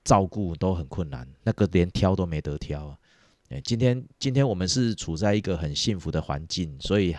[0.05, 2.97] 照顾都很困难，那个连挑都没得挑啊！
[3.49, 7.13] 哎，今天今天我们是处在一个很幸福的环境，所以。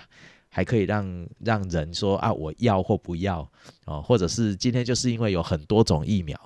[0.52, 3.48] 还可以让让人说啊，我要或不要
[3.86, 6.36] 哦，或者是今天就是因为有很多种疫苗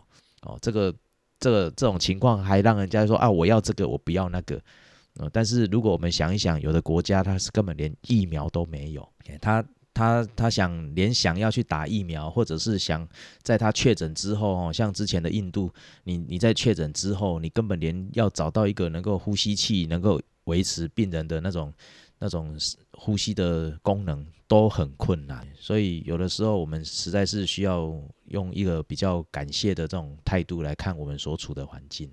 [0.43, 0.95] 哦，这个
[1.41, 4.61] 这个这种情况还让人家说啊，我要这个，我不要那个。
[5.17, 9.09] 呃，但是如果我们想一想，有的国家它是根本连疫苗都没有，
[9.41, 13.09] 他他他想连想要去打疫苗，或者是想
[13.43, 21.73] 在他确诊之后哦，像之前的印度，你你在确诊之后，你根本连要找到一个能够呼吸器能够维持病人的那种。
[22.21, 22.57] 那种
[23.05, 27.93] 呼吸的功能都很困难，所以有的时候我们实在是需要
[28.29, 32.11] 用一个比较感谢的这种态度来看我们所处的环境。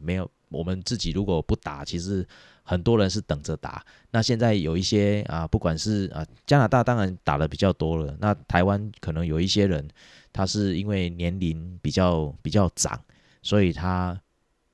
[0.00, 2.26] 没有我们自己如果不打，其实
[2.64, 3.86] 很多人是等着打。
[4.10, 9.88] 那现在有一些啊，不管是啊加拿大当然打的比较多了，那台湾可能有一些人，
[10.32, 13.00] 他是因为年龄比较比较长，
[13.40, 14.20] 所以他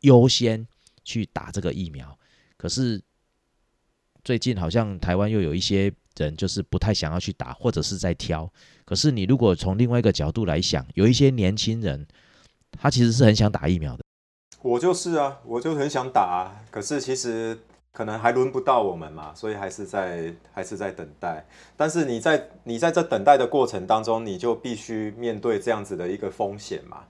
[0.01, 0.66] 优先
[1.05, 2.18] 去打这个疫苗，
[2.57, 2.99] 可是。
[4.24, 8.50] 最近好像台湾又有一些人就是不太想要去打，或者是在挑。
[8.84, 12.06] 可是你如果从另外一个角度来想，有一些年轻人，
[12.78, 14.04] 他其实是很想打疫苗的。
[14.62, 17.58] 我就是啊，我就很想打，啊可是其实
[17.92, 21.46] 可能还轮不到我们嘛，所以还是在还是在等待。
[21.76, 27.04] 但是你在你在这等待的过程当中，你就必须面对这样子的一个风险嘛，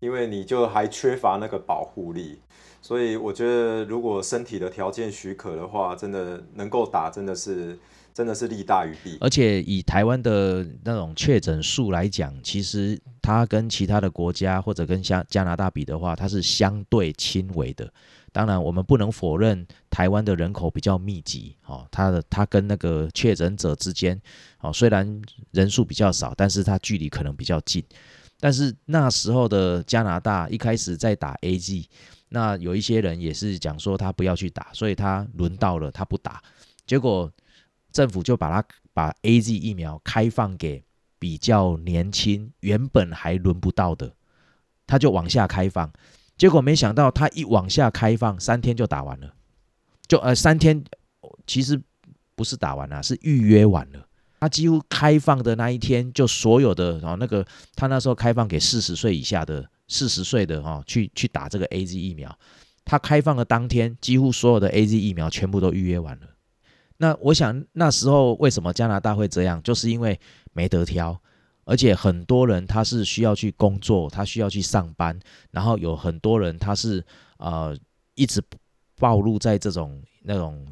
[0.00, 2.40] 因为你就还缺乏那个保护力。
[2.86, 7.76] 所以我觉得，如果身体的条件许可的话，真的能够打，真的是
[8.14, 9.18] 真的是利大于弊。
[9.20, 17.92] 而且以台湾的那种确诊数来讲，其实它跟其他的国家或者跟加加拿大比的话，它是相对轻微的。
[18.30, 24.16] 当然，我们不能否认台湾的人口比较密集，哦，它的它跟那个确诊者之间，
[24.60, 25.20] 哦，虽然
[25.50, 27.82] 人数比较少，但是它距离可能比较近。
[28.38, 31.88] 但是那时候的加拿大一开始在打 A G。
[32.28, 36.42] 那有一些人也是讲说他不要去打，所以他轮到了他不打，
[36.84, 37.32] 结果
[37.92, 40.82] 政府就把他把 A Z 疫苗开放给
[41.20, 44.12] 比较年轻、原本还轮不到的，
[44.88, 45.88] 他就往下开放，
[46.36, 49.32] 结果没想到他一往下开放，三天就打完了，
[50.08, 50.82] 就呃三天
[51.46, 51.80] 其实
[52.34, 54.04] 不是打完了，是预约完了，
[54.40, 57.46] 他几乎开放的那一天就所有的然后那个
[57.76, 59.70] 他那时候开放给四十岁以下的。
[59.88, 62.36] 四十岁的哈，去去打这个 A Z 疫苗，
[62.84, 66.26] 它开放的当天，几乎所有的 A Z 疫苗全部都预约完了。
[66.98, 70.18] 那我想那时候为什么加拿大会这样，就是因为
[70.52, 71.20] 没得挑，
[71.64, 75.18] 而且很多人他是需要去工作，他需要去上班，
[75.50, 77.04] 然后有很多人他是
[77.38, 77.76] 呃
[78.14, 78.42] 一直
[78.98, 80.66] 暴露在这种那种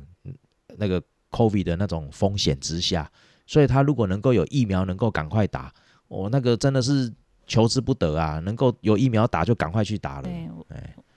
[0.77, 1.01] 那个
[1.31, 3.11] COVID 的那种风险之下，
[3.47, 5.73] 所以他如果能够有疫苗，能够赶快打，
[6.09, 7.13] 我那个真的是。
[7.47, 8.39] 求之不得啊！
[8.41, 10.23] 能够有疫苗打就赶快去打了。
[10.23, 10.49] 对，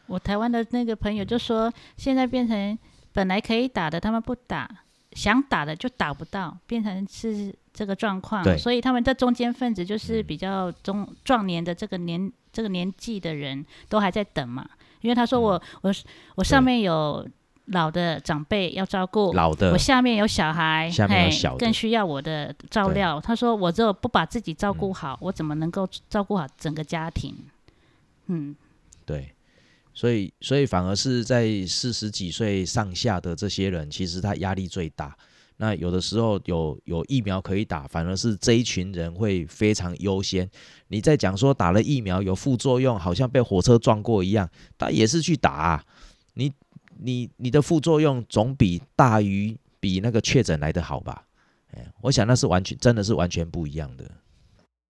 [0.07, 2.77] 我台湾的那个朋友就说，现在变成
[3.11, 4.69] 本来可以打的，他们不打，
[5.11, 8.43] 想打的就打不到，变成是这个状况。
[8.57, 14.67] 所以他们在中间分子就是比较中壮年的这个年这个年纪的人都还在等嘛。
[15.01, 15.93] 因为他说我我
[16.35, 17.27] 我上面有。
[17.67, 23.19] 老的长辈要照顾，老的，我下面有小孩，下面有小更需要我的照料。
[23.19, 27.35] 他说：“我只有不把自己照顾好，我怎么能够照顾好整个家庭？”
[28.27, 28.55] 嗯，
[29.05, 29.33] 对，
[29.93, 35.15] 所以所以反而是在四十几岁上下的这些人，其实他压力最大。
[35.59, 40.47] 那有的时候有有疫苗可以打，反而是这一群人会非常优先。
[40.89, 44.47] 你在讲说打了疫苗有副作用，好像被火车撞过一样，
[44.77, 45.96] 他也是去打你。
[46.99, 51.23] 你你的副作用总比大于比那个确诊来的好吧？
[51.73, 54.05] 哎，我想那是完全真的是完全不一样的。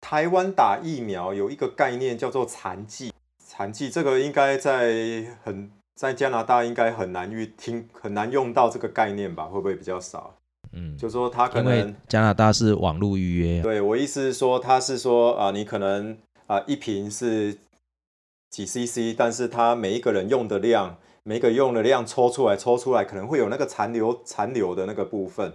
[0.02, 9.46] 台湾打疫苗有一个概念叫做残疾，残疾这个应该在很在加拿大应该很难遇听很难用到这个概念吧？
[9.46, 10.36] 会不会比较少？
[10.72, 13.62] 嗯，就说他可能加拿大是网络预约。
[13.62, 17.56] 对我意思是说，他是说啊，你可能啊一瓶是
[18.50, 20.98] 几 CC，但是他每一个人用的量。
[21.26, 25.54] 每个用的量抽出来，抽出来可能会有那个残留残留的那个部分，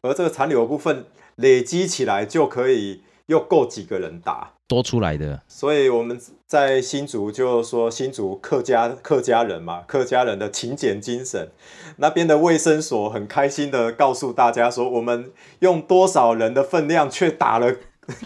[0.00, 1.04] 而这个残留的部分
[1.36, 4.52] 累积起来就可以又够几个人打。
[4.66, 11.50] 多出来的，所以我们在新竹就说新竹客家客家人嘛，客家人的勤俭精神，
[11.96, 17.74] 那边的卫生所很开心的告诉大家说，我们用多少人的分量却打了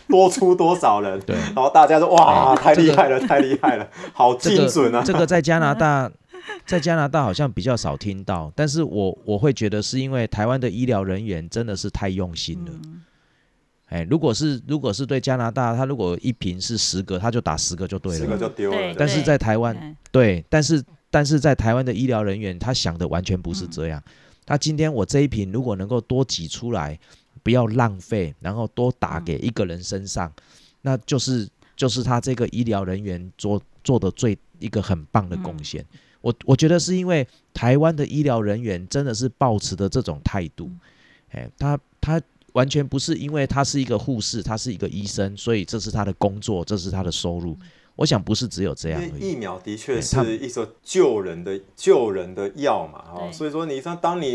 [0.07, 5.03] 多出多少人，对然后大家说哇，哎太厉害了，太厉害了，好这个精准啊！
[5.05, 6.13] 这个在加拿大，
[6.67, 12.73] 在加拿大好像比较少听到，但是我我会觉得是因为台湾的医疗人员真的是太用心了。
[12.85, 13.03] 嗯
[13.89, 18.39] 哎，如果是如果是对加拿大，他如果一瓶是十个，他就打十个就对十个了。
[18.39, 24.03] 就丢了，但是在台湾，嗯对，但是但是在台湾的医疗人员，他想的完全不是这样。
[24.47, 26.99] 他今天我这一瓶如果能够多挤出来，
[27.43, 30.33] 不要浪费，然后多打给一个人身上，
[30.81, 35.85] 那就是就是他这个医疗人员做做的最一个很棒的贡献。
[36.25, 40.71] 我我觉得是因为台湾的医疗人员真的是抱持的这种态度，
[41.31, 42.21] 哎，他他
[42.55, 47.55] 完全不是因为他是一个护士，他是一个医生，所以这是他的工作，这是他的收入。
[47.97, 49.09] 我想不是只有这样而已。
[49.09, 54.35] 因为疫苗的确是一种救人的救人的药嘛，哦，所以说你说当你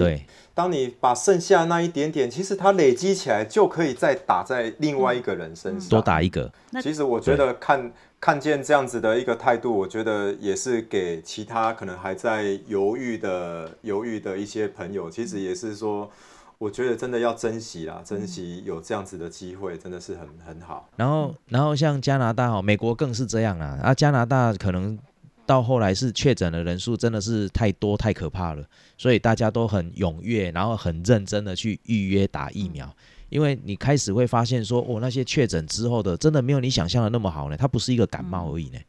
[0.53, 16.11] 当你把剩下那一点点，其实它累积起来就可以再打在另外一个人身上，多打一个，那其实我觉得看看见这样子的一个态度，我觉得也是给其他可能还在犹豫的犹豫的一些朋友，其实也是说，
[16.57, 20.89] 我觉得真的要珍惜啦，珍惜有这样子的机会，真的是很很好。
[20.97, 23.79] 然后，然后像加拿大哦，美国更是这样啊。
[23.81, 24.99] 啊，加拿大可能
[25.45, 28.65] 到后来是确诊的人数真的是太多太可怕了，
[28.97, 32.93] 所以大家都很踊跃，然后很认真的去预约打疫苗。
[33.29, 38.79] 因为你开始会发现说，哦，那些确诊之后的真的没有你想象的那么好呢，它不是一个感冒而已呢。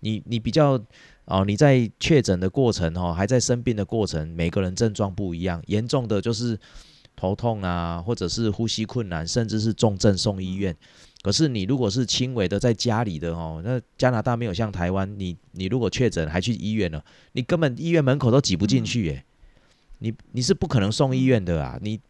[0.00, 0.80] 你你比较
[1.26, 6.58] 哦，你在确诊的过程哦，还在生病的过程，每个人症状不一样，严重的就是
[7.14, 10.76] 头痛啊，或者是呼吸困难，甚至是重症送医院。
[11.22, 19.24] 可是你如果是轻微的在家里的哦，那加拿大没有像台湾，你你如果确诊还去医院了，你根本医院门口都挤不进去耶，
[19.98, 22.00] 你你是不可能送医院的啊，你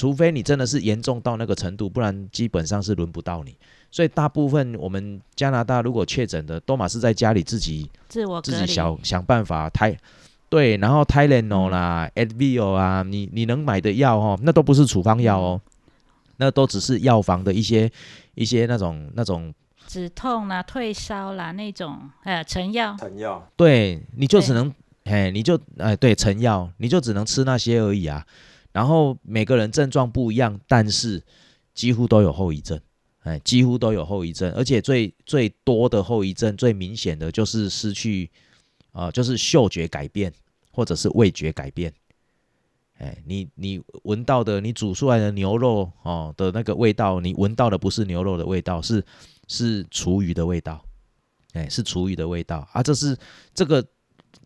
[0.00, 3.54] 除非你真的是严重到那个程度，不然基本上是轮不到你。
[3.90, 9.94] 所以大部分我们加拿大如果确诊的，都马是在家里自己自我自，己想想办法胎，
[10.48, 15.60] 对，然后 Tylenol 啦、Advil 啊，你你能买的药哦，那都不是处方药哦，
[16.38, 17.92] 那都只是药房的一些
[18.34, 19.52] 一些那种那种，
[19.86, 24.72] 止痛啦、退烧啦那种，呃，成药，成药对，你就只能，
[25.04, 28.24] 哎，你就哎对成药，你就只能吃那些而已啊。
[28.72, 31.22] 然后每个人症状不一样，但是
[31.74, 32.80] 几乎都有后遗症，
[33.20, 38.30] 哎，几乎都有后遗症，而且最最多的后遗症最明显的就是失去，
[38.92, 40.32] 啊、就是嗅觉改变
[40.70, 41.92] 或者是味觉改变。
[42.98, 49.02] 哎，你你闻到的，你煮出来的牛肉哦的那个味道，你闻到的不是牛肉的味道，是
[49.48, 50.84] 是厨余的味道，
[51.54, 52.82] 哎，是厨余的味道啊！
[52.82, 53.16] 这是
[53.54, 53.82] 这个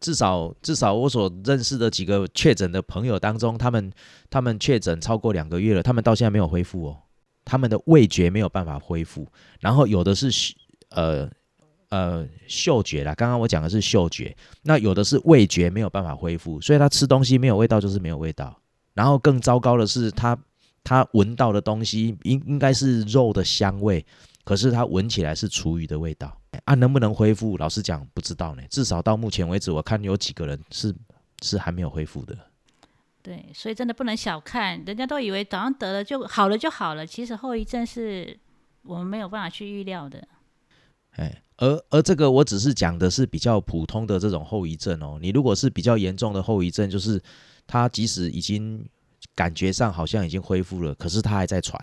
[0.05, 3.91] 至少至少我所认识的几个确诊的朋友当中，他们
[4.29, 6.99] 他们确诊超过两个月了，他们到现在没有恢复哦，
[7.43, 9.27] 他们的味觉没有办法恢复，
[9.61, 10.29] 然后有的是
[10.91, 11.27] 呃
[11.89, 18.55] 呃嗅觉啦，刚刚我讲的是嗅觉，那有的是味觉没有办法恢复，所以他吃东西没有味道就是没有味道，
[18.93, 20.39] 然后更糟糕的是他
[20.83, 24.05] 他闻到的东西应应该是肉的香味，
[24.45, 26.39] 可是他闻起来是厨余的味道。
[26.65, 27.57] 啊，能不能恢复？
[27.59, 28.63] 老实讲不知道呢。
[28.71, 30.95] 至少到目前为止，我看有几个人是
[31.43, 32.37] 是还没有恢复的。
[33.23, 38.39] 对，所以真的不能小看，人家都以为早上得了就好了就好了，其实后遗症是
[38.83, 40.27] 我们没有办法去预料的。
[41.13, 45.19] 哎，而而这个我只是讲的是比较普通的这种后遗症哦。
[45.23, 47.23] 你如果是比较严重的后遗症，就是
[47.67, 48.87] 他即使已经
[49.35, 51.81] 感觉上好像已经恢复了，可是他还在喘，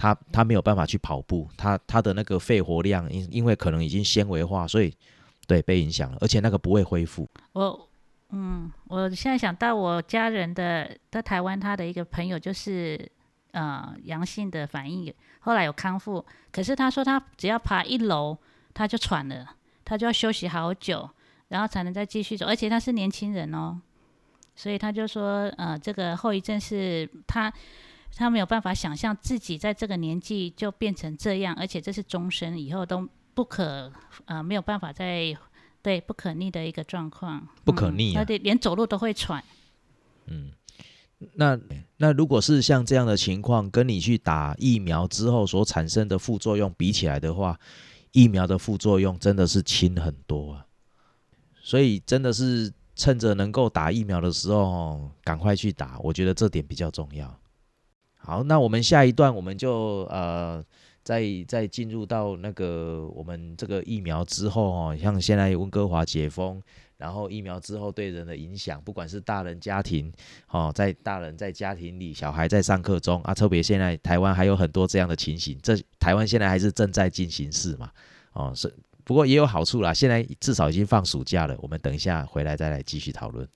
[0.00, 4.90] 他他没有办法去跑步，他他的那个肺活量因因为可能已经纤维化，所以
[5.46, 7.28] 对被影响了，而且那个不会恢复。
[7.52, 7.88] 我，
[8.30, 12.98] 嗯，我现在想到我家人的在台湾，他的一个朋友就是
[13.50, 18.34] 呃阳性的反应，后来有康复，可是他说他只要爬一楼
[18.72, 21.10] 他就喘了，他就要休息好久，
[21.48, 23.78] 然后才能再继续走，而且他是年轻人哦，
[24.56, 27.52] 所以他就说呃这个后遗症是他。
[28.14, 33.90] 他没有办法想象自己在这个年纪就变成这样，而且这是终身，以后都不可
[34.26, 35.36] 呃没有办法再
[35.82, 39.42] 对不可逆的一个状况，不可逆他得连走路都会喘。
[40.26, 40.50] 嗯
[41.34, 41.58] 那
[41.98, 47.58] 那如果是像这样的情况，跟你去打疫苗之后所产生的副作用比起来的话，
[48.12, 50.66] 疫苗的副作用真的是轻很多啊。
[51.62, 57.39] 所以真的是趁着能够打疫苗的时候哦，赶快去打，我觉得这点比较重要。
[58.30, 60.64] 好，那我们下一段我们就呃。
[61.02, 66.60] 再再进入到那个我们这个疫苗之后哦，像现在温哥华解封，
[66.98, 70.12] 然后疫苗之后对人的影响，不管是大人家庭
[70.50, 77.90] 哦，在大人在家庭里，小孩在上课中啊，特别现在台湾还有很多这样的情形，这台湾现在还是正在进行式嘛，
[78.34, 78.72] 哦是，
[79.02, 83.48] 不过也有好处啦，现在至少已经放暑假了，我们等一下回来再来继续讨论。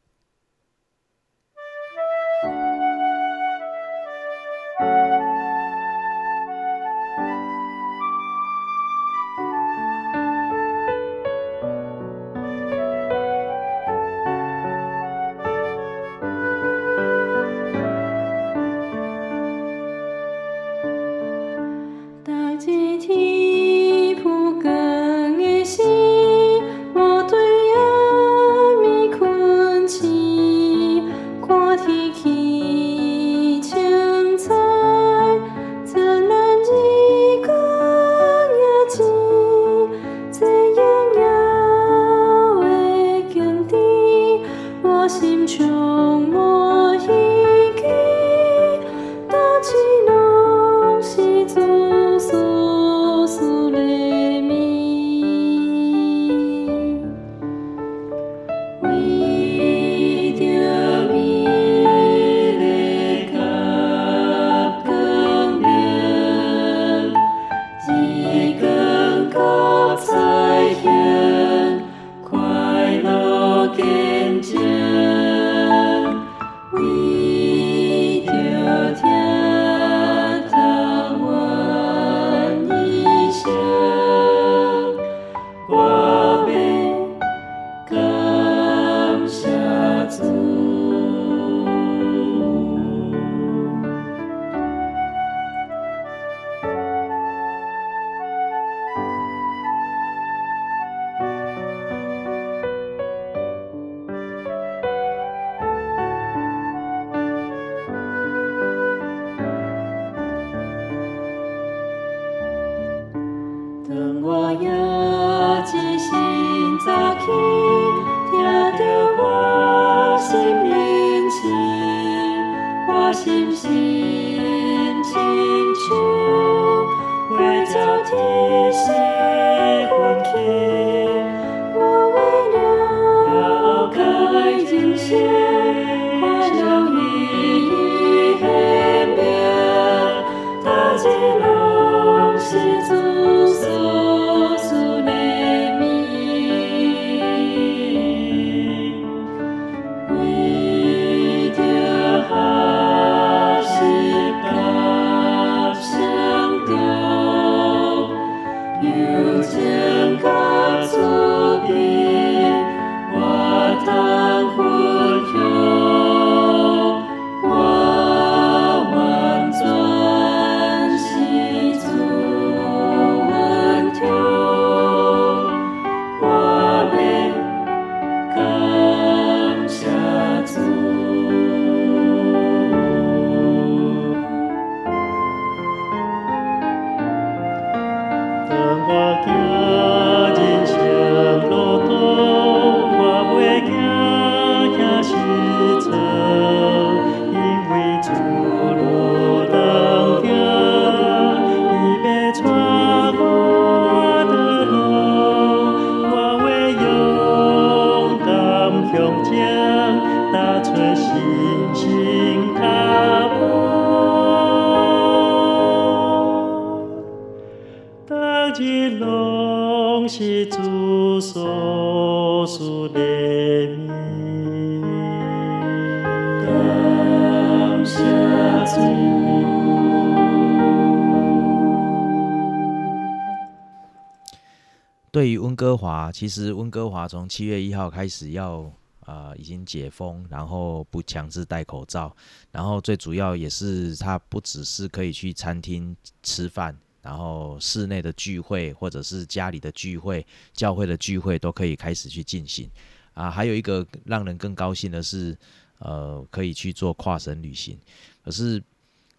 [236.04, 242.14] 啊，其实温哥华从七月一号开始要啊已经解封，然后不强制戴口罩，
[242.52, 252.68] 然后最主要也是它不只是可以去餐厅吃饭，然后室内的聚会或者是家里的聚会、教会的聚会都可以开始去进行
[253.14, 253.30] 啊。
[253.30, 255.34] 还有一个让人更高兴的是，
[255.78, 257.78] 呃，可以去做跨省旅行。
[258.22, 258.62] 可是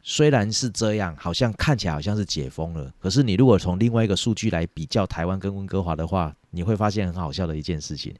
[0.08, 8.14] 虽然是这样，好像看起来好像是解封了，可是你如果从另外一个数据来比较台湾跟温哥华的话，你会发现很好笑的一件事情，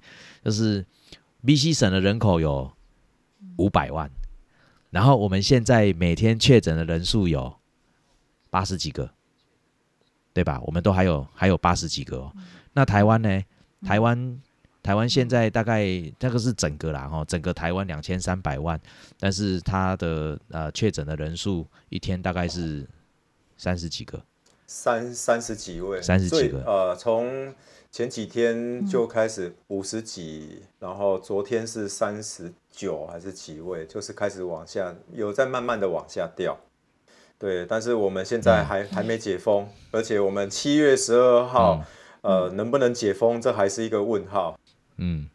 [0.44, 0.84] 就是
[1.46, 2.72] BC 省的人口有
[3.58, 4.10] 五百万，
[4.90, 7.56] 然后我们现在每天确诊的人数有
[8.50, 9.08] 八十几个，
[10.34, 10.60] 对吧？
[10.66, 12.34] 我们都还有还有八十几个哦。
[12.74, 13.44] 那台湾呢？
[13.86, 14.42] 台湾
[14.86, 15.84] 台湾现在大概
[16.20, 18.80] 那个是整个啦哈，整个台湾两千三百万，
[19.20, 22.88] 但是它的呃确诊的人数一天大概是
[23.58, 24.22] 三十几个，
[24.68, 26.62] 三三十几位，三十几个。
[26.68, 27.52] 呃，从
[27.90, 36.56] 前几天就开始五十几，然后昨天是三十九还是几位，就是开始往下，有在慢慢的往下掉。
[37.40, 41.84] 对，但是我们现在还、还没解封，而且我们七月十二号，
[42.22, 44.56] 呃，能不能解封，这还是一个问号。
[44.98, 45.28] 嗯，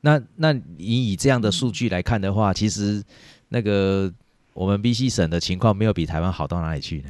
[0.00, 3.02] 那那你以这样的数据来看的话，其实
[3.48, 4.12] 那个
[4.54, 7.08] 我们 BC 省的情况没有比台湾好到哪里去呢？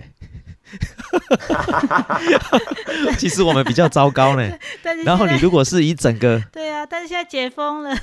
[3.19, 4.51] 其实我们比较糟糕呢。
[4.83, 7.97] 但是然后你如果是以整个， 对啊，但是现在解封了，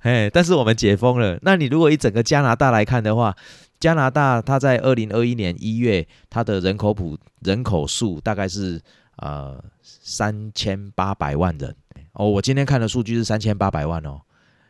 [0.00, 3.34] 哎，但是我们解封了，那你如果以整个加拿大来看的话，
[3.80, 8.80] 加拿大它在二零二一年一月，它的人口普人口数大概是
[9.16, 11.74] 呃三千八百万人
[12.16, 12.28] 哦。
[12.28, 14.20] 我今天看的数据是三千八百万哦，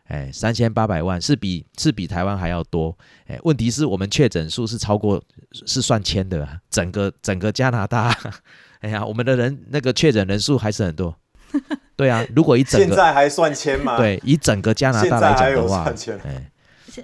[0.05, 2.97] 哎，三千八百万是比是比台湾还要多。
[3.27, 5.23] 哎，问题是我们确诊数是超过
[5.53, 8.15] 是算千的啊，整个整个加拿大，
[8.81, 11.17] 哎呀，我们的人那个确诊人数还是很多。
[11.97, 16.19] 对啊，如果以整个现在还算签吗？，对以整个加拿大来讲的话算，签。
[16.27, 16.51] 哎，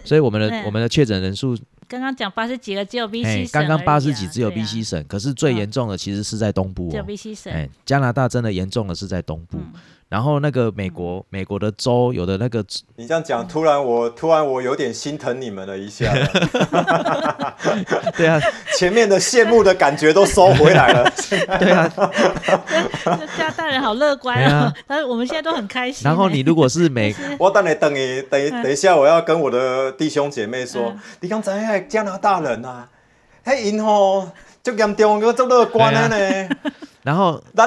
[0.05, 1.57] 所以我们的嗯我们的确诊人数，
[1.89, 7.07] 刚刚讲八十几个，只有 BC 刚刚八十几只有 BC 省，可是最嗯严重的其实是在东部只有哦。
[7.07, 9.73] BC 省，哎，加拿大真的严重的是在东部，嗯
[10.13, 12.63] 然后那个美国美国的州有的那个
[12.97, 16.13] 你这样讲，突然我突然我有点心疼你们了一下，
[18.15, 18.39] 对啊。
[18.77, 21.11] 前面的羡慕的感觉都收回来了。
[21.59, 26.05] 对啊，这加拿大人好乐观啊，但是我们现在都很开心。
[26.05, 26.09] 欸。
[26.11, 32.87] 然后你如果是美 我等你等你等一等一下，我要跟我的弟兄姐妹说嗯，你刚才那加拿大人啊，
[33.45, 34.29] 嘿因吼，
[34.63, 36.49] 足严重个足乐观的呢，
[37.03, 37.43] 然后。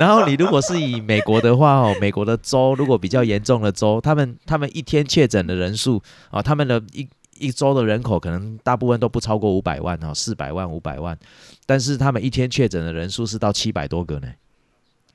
[0.00, 7.08] 然后你如果是以美国的话哦，美国的州如果比较严重的州，他们他们一天确诊的人数啊、他们的一
[7.38, 11.16] 一周的人口可能大部分都不超过五百万哦，四百万五百万，
[11.64, 14.28] 但是他们一天确诊的人数是到七百多个呢。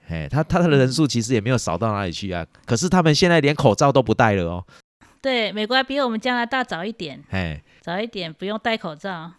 [0.07, 4.63] 哎，他他的人数其实也没有少到哪里去啊，可是他们现在连口罩都不戴了哦。
[5.21, 9.33] 对美国还比我们加拿大早一点，哎，早一点不用戴口罩。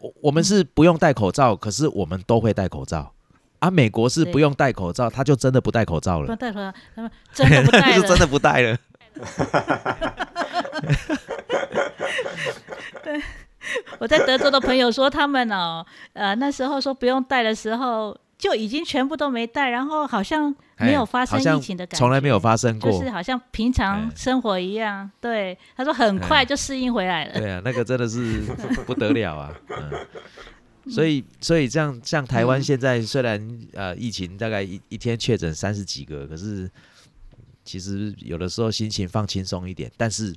[0.00, 3.12] 我我们是不用戴口罩，可是我们都会戴口罩。
[3.60, 8.18] 啊，美国是不用戴口罩，他就真的不戴口罩了不，戴口罩，他们真的不戴是 真。
[8.18, 8.78] 的不戴了。
[13.04, 13.22] 对
[13.98, 15.84] 我在德州的朋友说，他们哦，
[16.14, 22.90] 呃，那时候说不用戴的时候，就已经全部都没带，然后好像没有发生疫情的感觉，从来没有发生过。
[22.90, 25.08] 就是好像平常哎生活一样。
[25.20, 27.38] 对，他说很快就适应回来了。
[27.38, 28.40] 对啊，那个真的是
[28.86, 29.54] 不得了啊。
[29.68, 36.68] 嗯，所以所以这样像台湾现在虽然呃疫情大概一一天确诊三十几个，可是
[37.62, 40.34] 其实有的时候心情放轻松一点，但是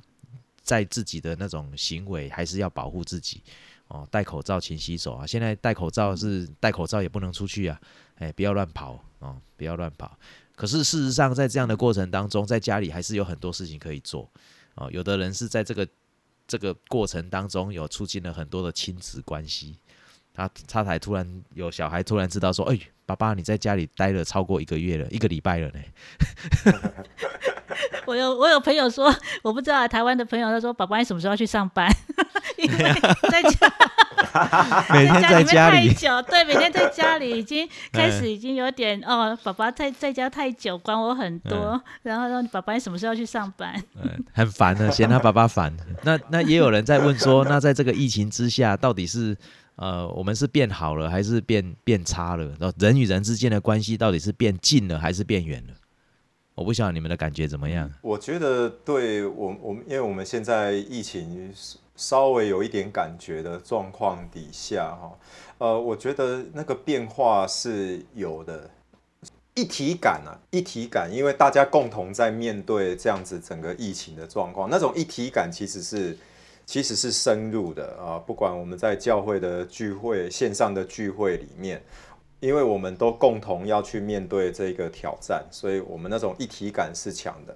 [0.61, 3.41] 在自己的那种行为还是要保护自己
[3.87, 5.27] 哦，戴口罩、勤洗手啊。
[5.27, 7.79] 现在戴口罩是戴口罩也不能出去啊，
[8.15, 10.17] 哎，不要乱跑哦，不要乱跑。
[10.55, 14.29] 可是事实上，在这样的过程当中，在家里还是有很多事情可以做
[14.75, 14.89] 哦。
[14.91, 15.87] 有的人是在这个
[16.47, 19.79] 这个过程当中有促进了很多的亲子关系，
[20.33, 25.79] 他他才突然有小孩突然知道说，哎、爸爸你在家里待了超过一个月了，一个礼拜了呢。
[28.05, 31.89] 我有我有朋友说，我不知道台湾的朋友，他说：“爸爸，你什么时候要去上班？”
[33.29, 33.71] 在家
[34.91, 41.79] 每天在家里太，久，对，每天在家里已经开始嗯已经有点哦，爸爸在在家太久，管我很多。
[42.01, 45.75] 然后说：“爸爸，你什么时候要去上班嗯，很烦的，嫌他爸爸烦。
[46.03, 49.37] 那那也有人在问说，那在这个疫情之下，到底是
[49.75, 52.45] 呃我们是变好了，还是变变差了？
[52.59, 55.73] 然后人与人之间的关系到底是变近了，还是变远了？
[56.55, 57.89] 我不晓得你们的感觉怎么样？
[58.01, 61.51] 我觉得对我我们，因为我们现在疫情
[61.95, 65.17] 稍微有一点感觉的状况底下，哈，
[65.57, 68.69] 呃，我觉得那个变化是有的，
[69.55, 76.17] 一体感啊，一体感，因为大家共同在面对这样子整个疫情的状况，那种一体感其实是
[76.65, 81.81] 其实是深入的啊，不管我们在教会的聚会、线上的聚会里面。
[82.39, 87.55] 因为我们都共同要去面对这个挑战，所以我们那种一体感是强的。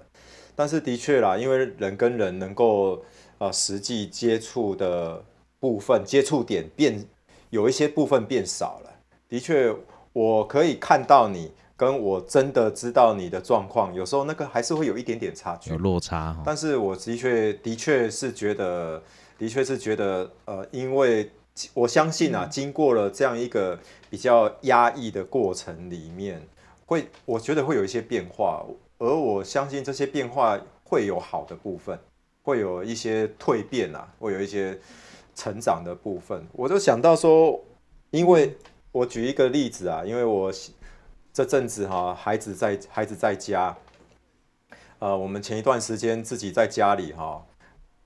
[0.56, 3.04] 但是的确啦，因为人跟人能够
[3.38, 5.24] 呃实际接触的
[5.60, 7.04] 部分接触点变
[7.50, 8.90] 有一些部分变少了。
[9.28, 9.74] 的确，
[10.12, 15.78] 我可以看到你，跟我真的知道你的状况，有时候那个还是会有一点点差距有。
[15.78, 16.42] 落差哈。
[16.44, 19.02] 但是我的确的确是觉得，
[19.38, 21.30] 的确是觉得，呃，因为
[21.74, 23.78] 我相信啊，经过了这样一个
[24.08, 26.40] 比较压抑的过程里面，
[26.86, 28.64] 会我觉得会有一些变化，
[28.98, 31.98] 而我相信这些变化会有好的部分，
[32.48, 34.78] 会有一些蜕变啊，会有一些
[35.34, 36.46] 成长的部分。
[36.54, 37.62] 我就想到说，
[38.10, 38.56] 因为
[38.90, 40.50] 我举一个例子啊，因为我
[41.30, 43.76] 这阵子哈、孩子在孩子在家，
[44.98, 47.44] 呃，我们前一段时间自己在家里哈、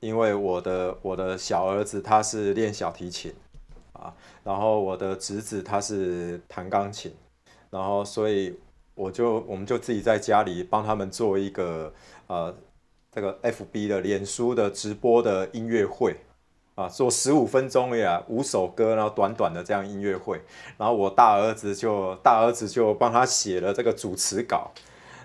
[0.01, 3.33] 因为我的我的小儿子他是练小提琴
[3.93, 4.13] 啊，
[4.43, 7.15] 然后我的侄子他是弹钢琴，
[7.71, 8.59] 然后所以
[8.97, 11.95] 我就我们就自己在家里帮他们做一个
[12.27, 12.53] 呃
[13.15, 16.17] 这个 FB 的脸书的直播的音乐会
[16.75, 20.41] 啊，做十五分钟呀，五首歌，然后短短的这样音乐会，
[20.79, 24.71] 然后我大儿子就大儿子就帮他写了这个主持稿，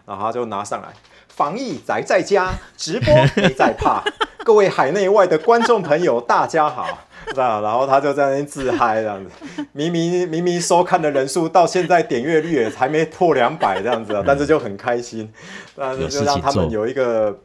[0.05, 0.89] 然后他就拿上来，
[1.29, 4.03] 防疫宅在家，直播没在怕，
[4.43, 6.85] 各位海内外的观众朋友，大家好。
[7.33, 15.31] 这样，然后他就在那边自嗨这样子，明明明明收看的人数到现在点阅率也还没破两百这样子啊，但是就很开心，
[15.75, 17.37] 但是就让他们有一个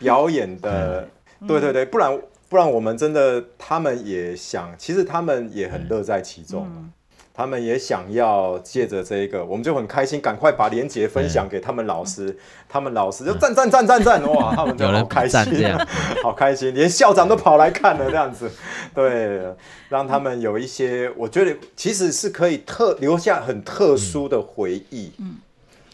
[0.00, 1.08] 表演的，
[1.46, 6.66] 对对对，不然不然我们真的他们也想，其实他们也很乐在其中。
[6.66, 6.90] 嗯。
[7.32, 12.36] 他们也想要借着这个，我们就很开心，赶快把链接分享给他们老师，
[12.68, 15.88] 他们老师就赞赞赞赞赞，哇， 他们就好开心、啊，
[16.22, 18.50] 好开心，连校长都跑来看了这样子，
[18.94, 19.40] 对，
[19.88, 25.12] 让他们有一些，我觉得其实是可以特留下很特殊的回忆。
[25.18, 25.36] 嗯，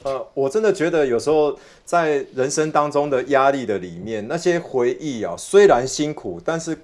[0.07, 6.79] 呃，我真的觉得有时候在人生当中的压力的里面，那些回忆啊，虽然辛苦，但是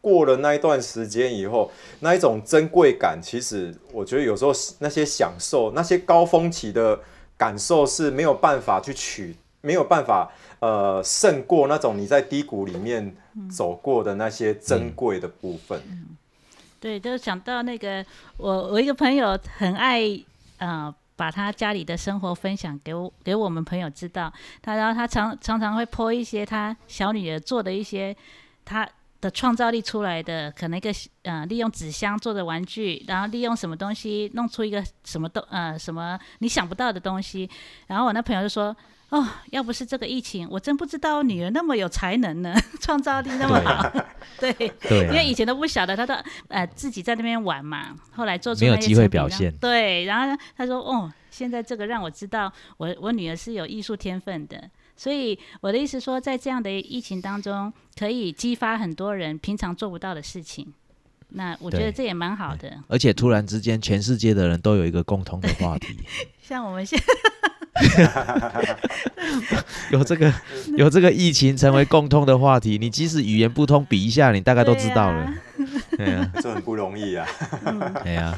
[0.00, 1.68] 过了那一段时间以后，
[1.98, 7.00] 那一种珍贵感，其实我觉得有时候那些享受、那些高峰期的
[7.36, 13.16] 感受是没有办法去取，没有办法呃胜过那种你在低谷里面
[13.50, 15.82] 走过的那些珍贵的部分。
[16.78, 18.06] 对，就想到那个
[18.36, 20.02] 我我一个朋友很爱
[20.58, 28.16] 呃把他家里的生活分享给我给我们朋友知道，他然后他常常常会泼一些他小女儿做的一些
[28.64, 28.88] 他
[29.20, 30.90] 的创造力出来的，可能一个
[31.24, 37.46] 呃利用纸箱做的玩具，然后利用什么东西弄出一个什么东呃什么你想不到的东西，
[37.88, 38.74] 然后我那朋友就说。
[39.10, 43.92] 哦，要不是这个疫情，我真不知道女儿那么有才能呢， 创造力那么好。
[44.38, 44.52] 对，
[44.88, 46.14] 因为以前都不晓得，她都
[46.48, 54.70] 呃自己在那边玩嘛，后来做出没有机会表现对，然后她说哦，现在这个让我知道我我女儿是有艺术天分的。
[54.96, 60.72] 所以我的意思说，在这样的疫情当中，可以激发很多人平常做不到的事情。
[61.30, 62.76] 那我觉得这也蛮好的。
[62.86, 65.96] 而且突然之间，全世界的人都有一个共同的话题，
[66.42, 67.00] 像我们现
[69.90, 70.32] 有这个
[70.76, 75.32] 有这个疫情成为共通的话题，你即使语言不通，比一下，你大概都知道了。
[75.96, 77.26] 对啊，这很不容易啊。
[78.04, 78.36] 哎呀、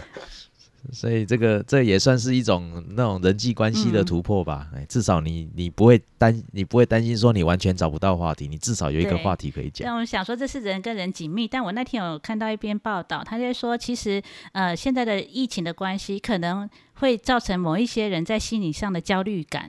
[0.91, 4.69] 所以这个这也算是一种那种人际关系的突破吧。
[4.75, 9.87] 哎、至少你你不会担你不会担心说你完全找不到话题，你至少有一个话题可以讲。
[9.87, 11.47] 但我想说，这是人跟人紧密。
[11.47, 14.21] 但我那天有看到一篇报道，他在说，其实
[14.53, 19.69] 呃，现在的疫情的关系，可能会造成某一些人在心理上的焦虑感。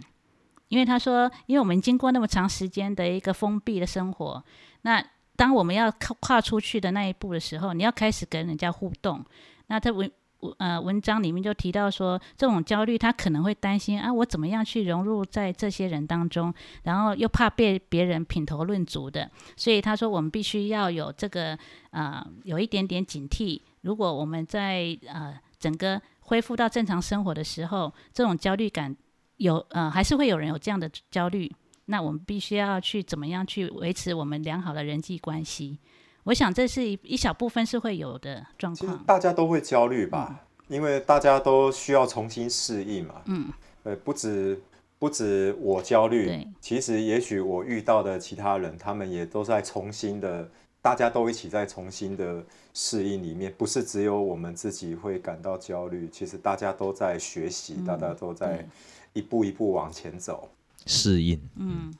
[0.70, 4.44] 因为他说，因为我们经过那么长时间的一个封闭的生活，
[4.82, 5.06] 那
[5.36, 9.24] 当我们要跨跨出去的那一步的时候，你要开始跟人家互动。
[9.68, 10.12] 那他文
[10.60, 21.58] 呃文章里面就提到说，这种焦虑他可能会担心啊，我怎么样去融入在这些人当中，然后又怕被别人品头论足的，所以他说我们必须要有这个
[21.92, 23.62] 呃有一点点警惕。
[23.82, 28.96] 如果我们在呃整个恢复到正常生活的时候，这种焦虑感
[29.38, 31.52] 有呃还是会有人有这样的焦虑，
[31.86, 35.80] 那我们必须要去怎么样去维持我们良好的人际关系。
[36.24, 39.04] 我想这是一一小部分是会有的状况。
[39.06, 43.22] 大家都会焦虑吧，因为大家都需要重新适应嘛。
[43.26, 43.48] 嗯，
[43.84, 44.62] 呃，不止
[45.00, 50.50] 不止我焦虑，其实也许我遇到的其他人，他们也都在重新的，
[50.82, 52.42] 大家都一起在重新的
[52.74, 58.66] 适应里面，不是只有我们自己会感到焦虑，其实大家都在学习，大家都在
[59.12, 60.50] 一步一步往前走。
[60.86, 61.40] 适应。
[61.58, 61.94] 嗯，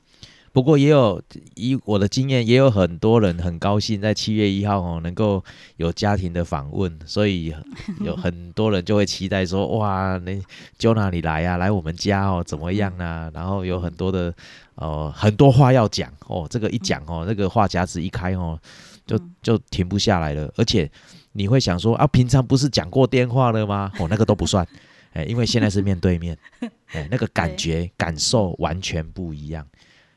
[0.54, 1.20] 不过也有
[1.56, 5.42] 以我的经验，也有很多人很高兴在七月一号哦能够
[5.78, 7.52] 有家庭的访问，所以
[8.00, 10.40] 有很多人就会期待说，哇，你
[10.78, 13.28] 就哪里来呀、来我们家哦，怎么样啊？
[13.34, 14.32] 然后有很多的
[14.76, 18.56] 呃很多话要讲哦，这个一讲哦，那个话匣子一开哦，
[19.04, 20.88] 就就停不下来了，而且
[21.32, 23.90] 你会想说啊，平常不是讲过电话了吗？
[23.98, 24.64] 哦，那个都不算，
[25.14, 26.38] 哎，因为现在是面对面，
[26.92, 29.66] 哎，那个感觉感受完全不一样。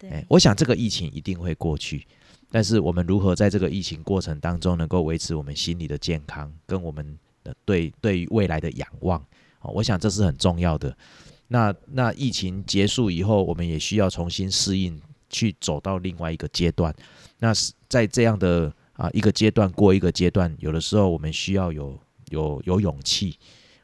[0.04, 2.06] 哎，，我想这个疫情一定会过去，
[2.52, 9.20] 但是我们如何在这个疫情过程当中能够维持我们心理的健康，跟我们的对对于未来的仰望，
[9.62, 10.96] 哦，我想这是很重要的。
[11.48, 16.94] 那那疫情结束以后，我们也需要重新适应，去走到另外一个阶段。
[17.40, 21.98] 那是在这样的啊一个阶段过一个阶段，有的时候我们需要有
[22.32, 23.38] 有有勇气，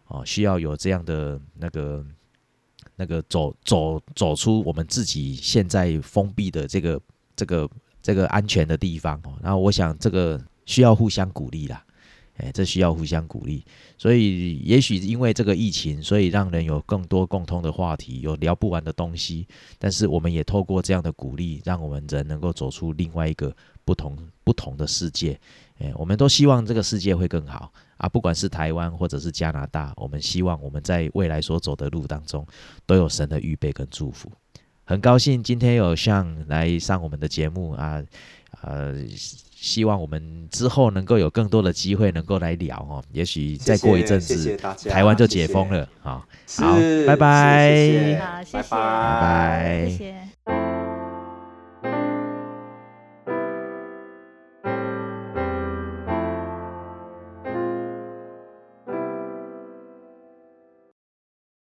[0.08, 2.06] 哦，需要有这样的那个
[2.96, 7.02] 那个走走走出我们自己现在封闭的这个
[7.36, 7.70] 这个
[8.02, 9.34] 这个安全的地方哦。
[9.42, 11.84] 然后我想这个需要互相鼓励啦，
[12.38, 13.64] 哎，这需要互相鼓励。
[13.98, 19.48] 所以也许因为这个疫情，所以让人有更多共通的话题，有聊不完的东西。
[19.80, 25.40] 但是我们也透过这样的鼓励，让我们人能够走出另外一个不同不同的世界。
[25.80, 27.72] 哎，我们都希望这个世界会更好
[28.04, 28.10] 啊！
[28.10, 32.46] 不管是台湾或者是加拿大，我们希望我们在未来所走的路当中，
[32.86, 34.30] 都有神的预备跟祝福。
[34.84, 38.04] 很高兴今天有像来上我们的节目啊，
[38.62, 38.94] 呃，
[39.56, 43.02] 希望我们之后能够有更多的机会能够来聊哦。
[43.14, 50.63] 也许再过一阵谢谢子，台湾就解封了好是拜拜谢谢好，谢谢，拜拜拜谢谢。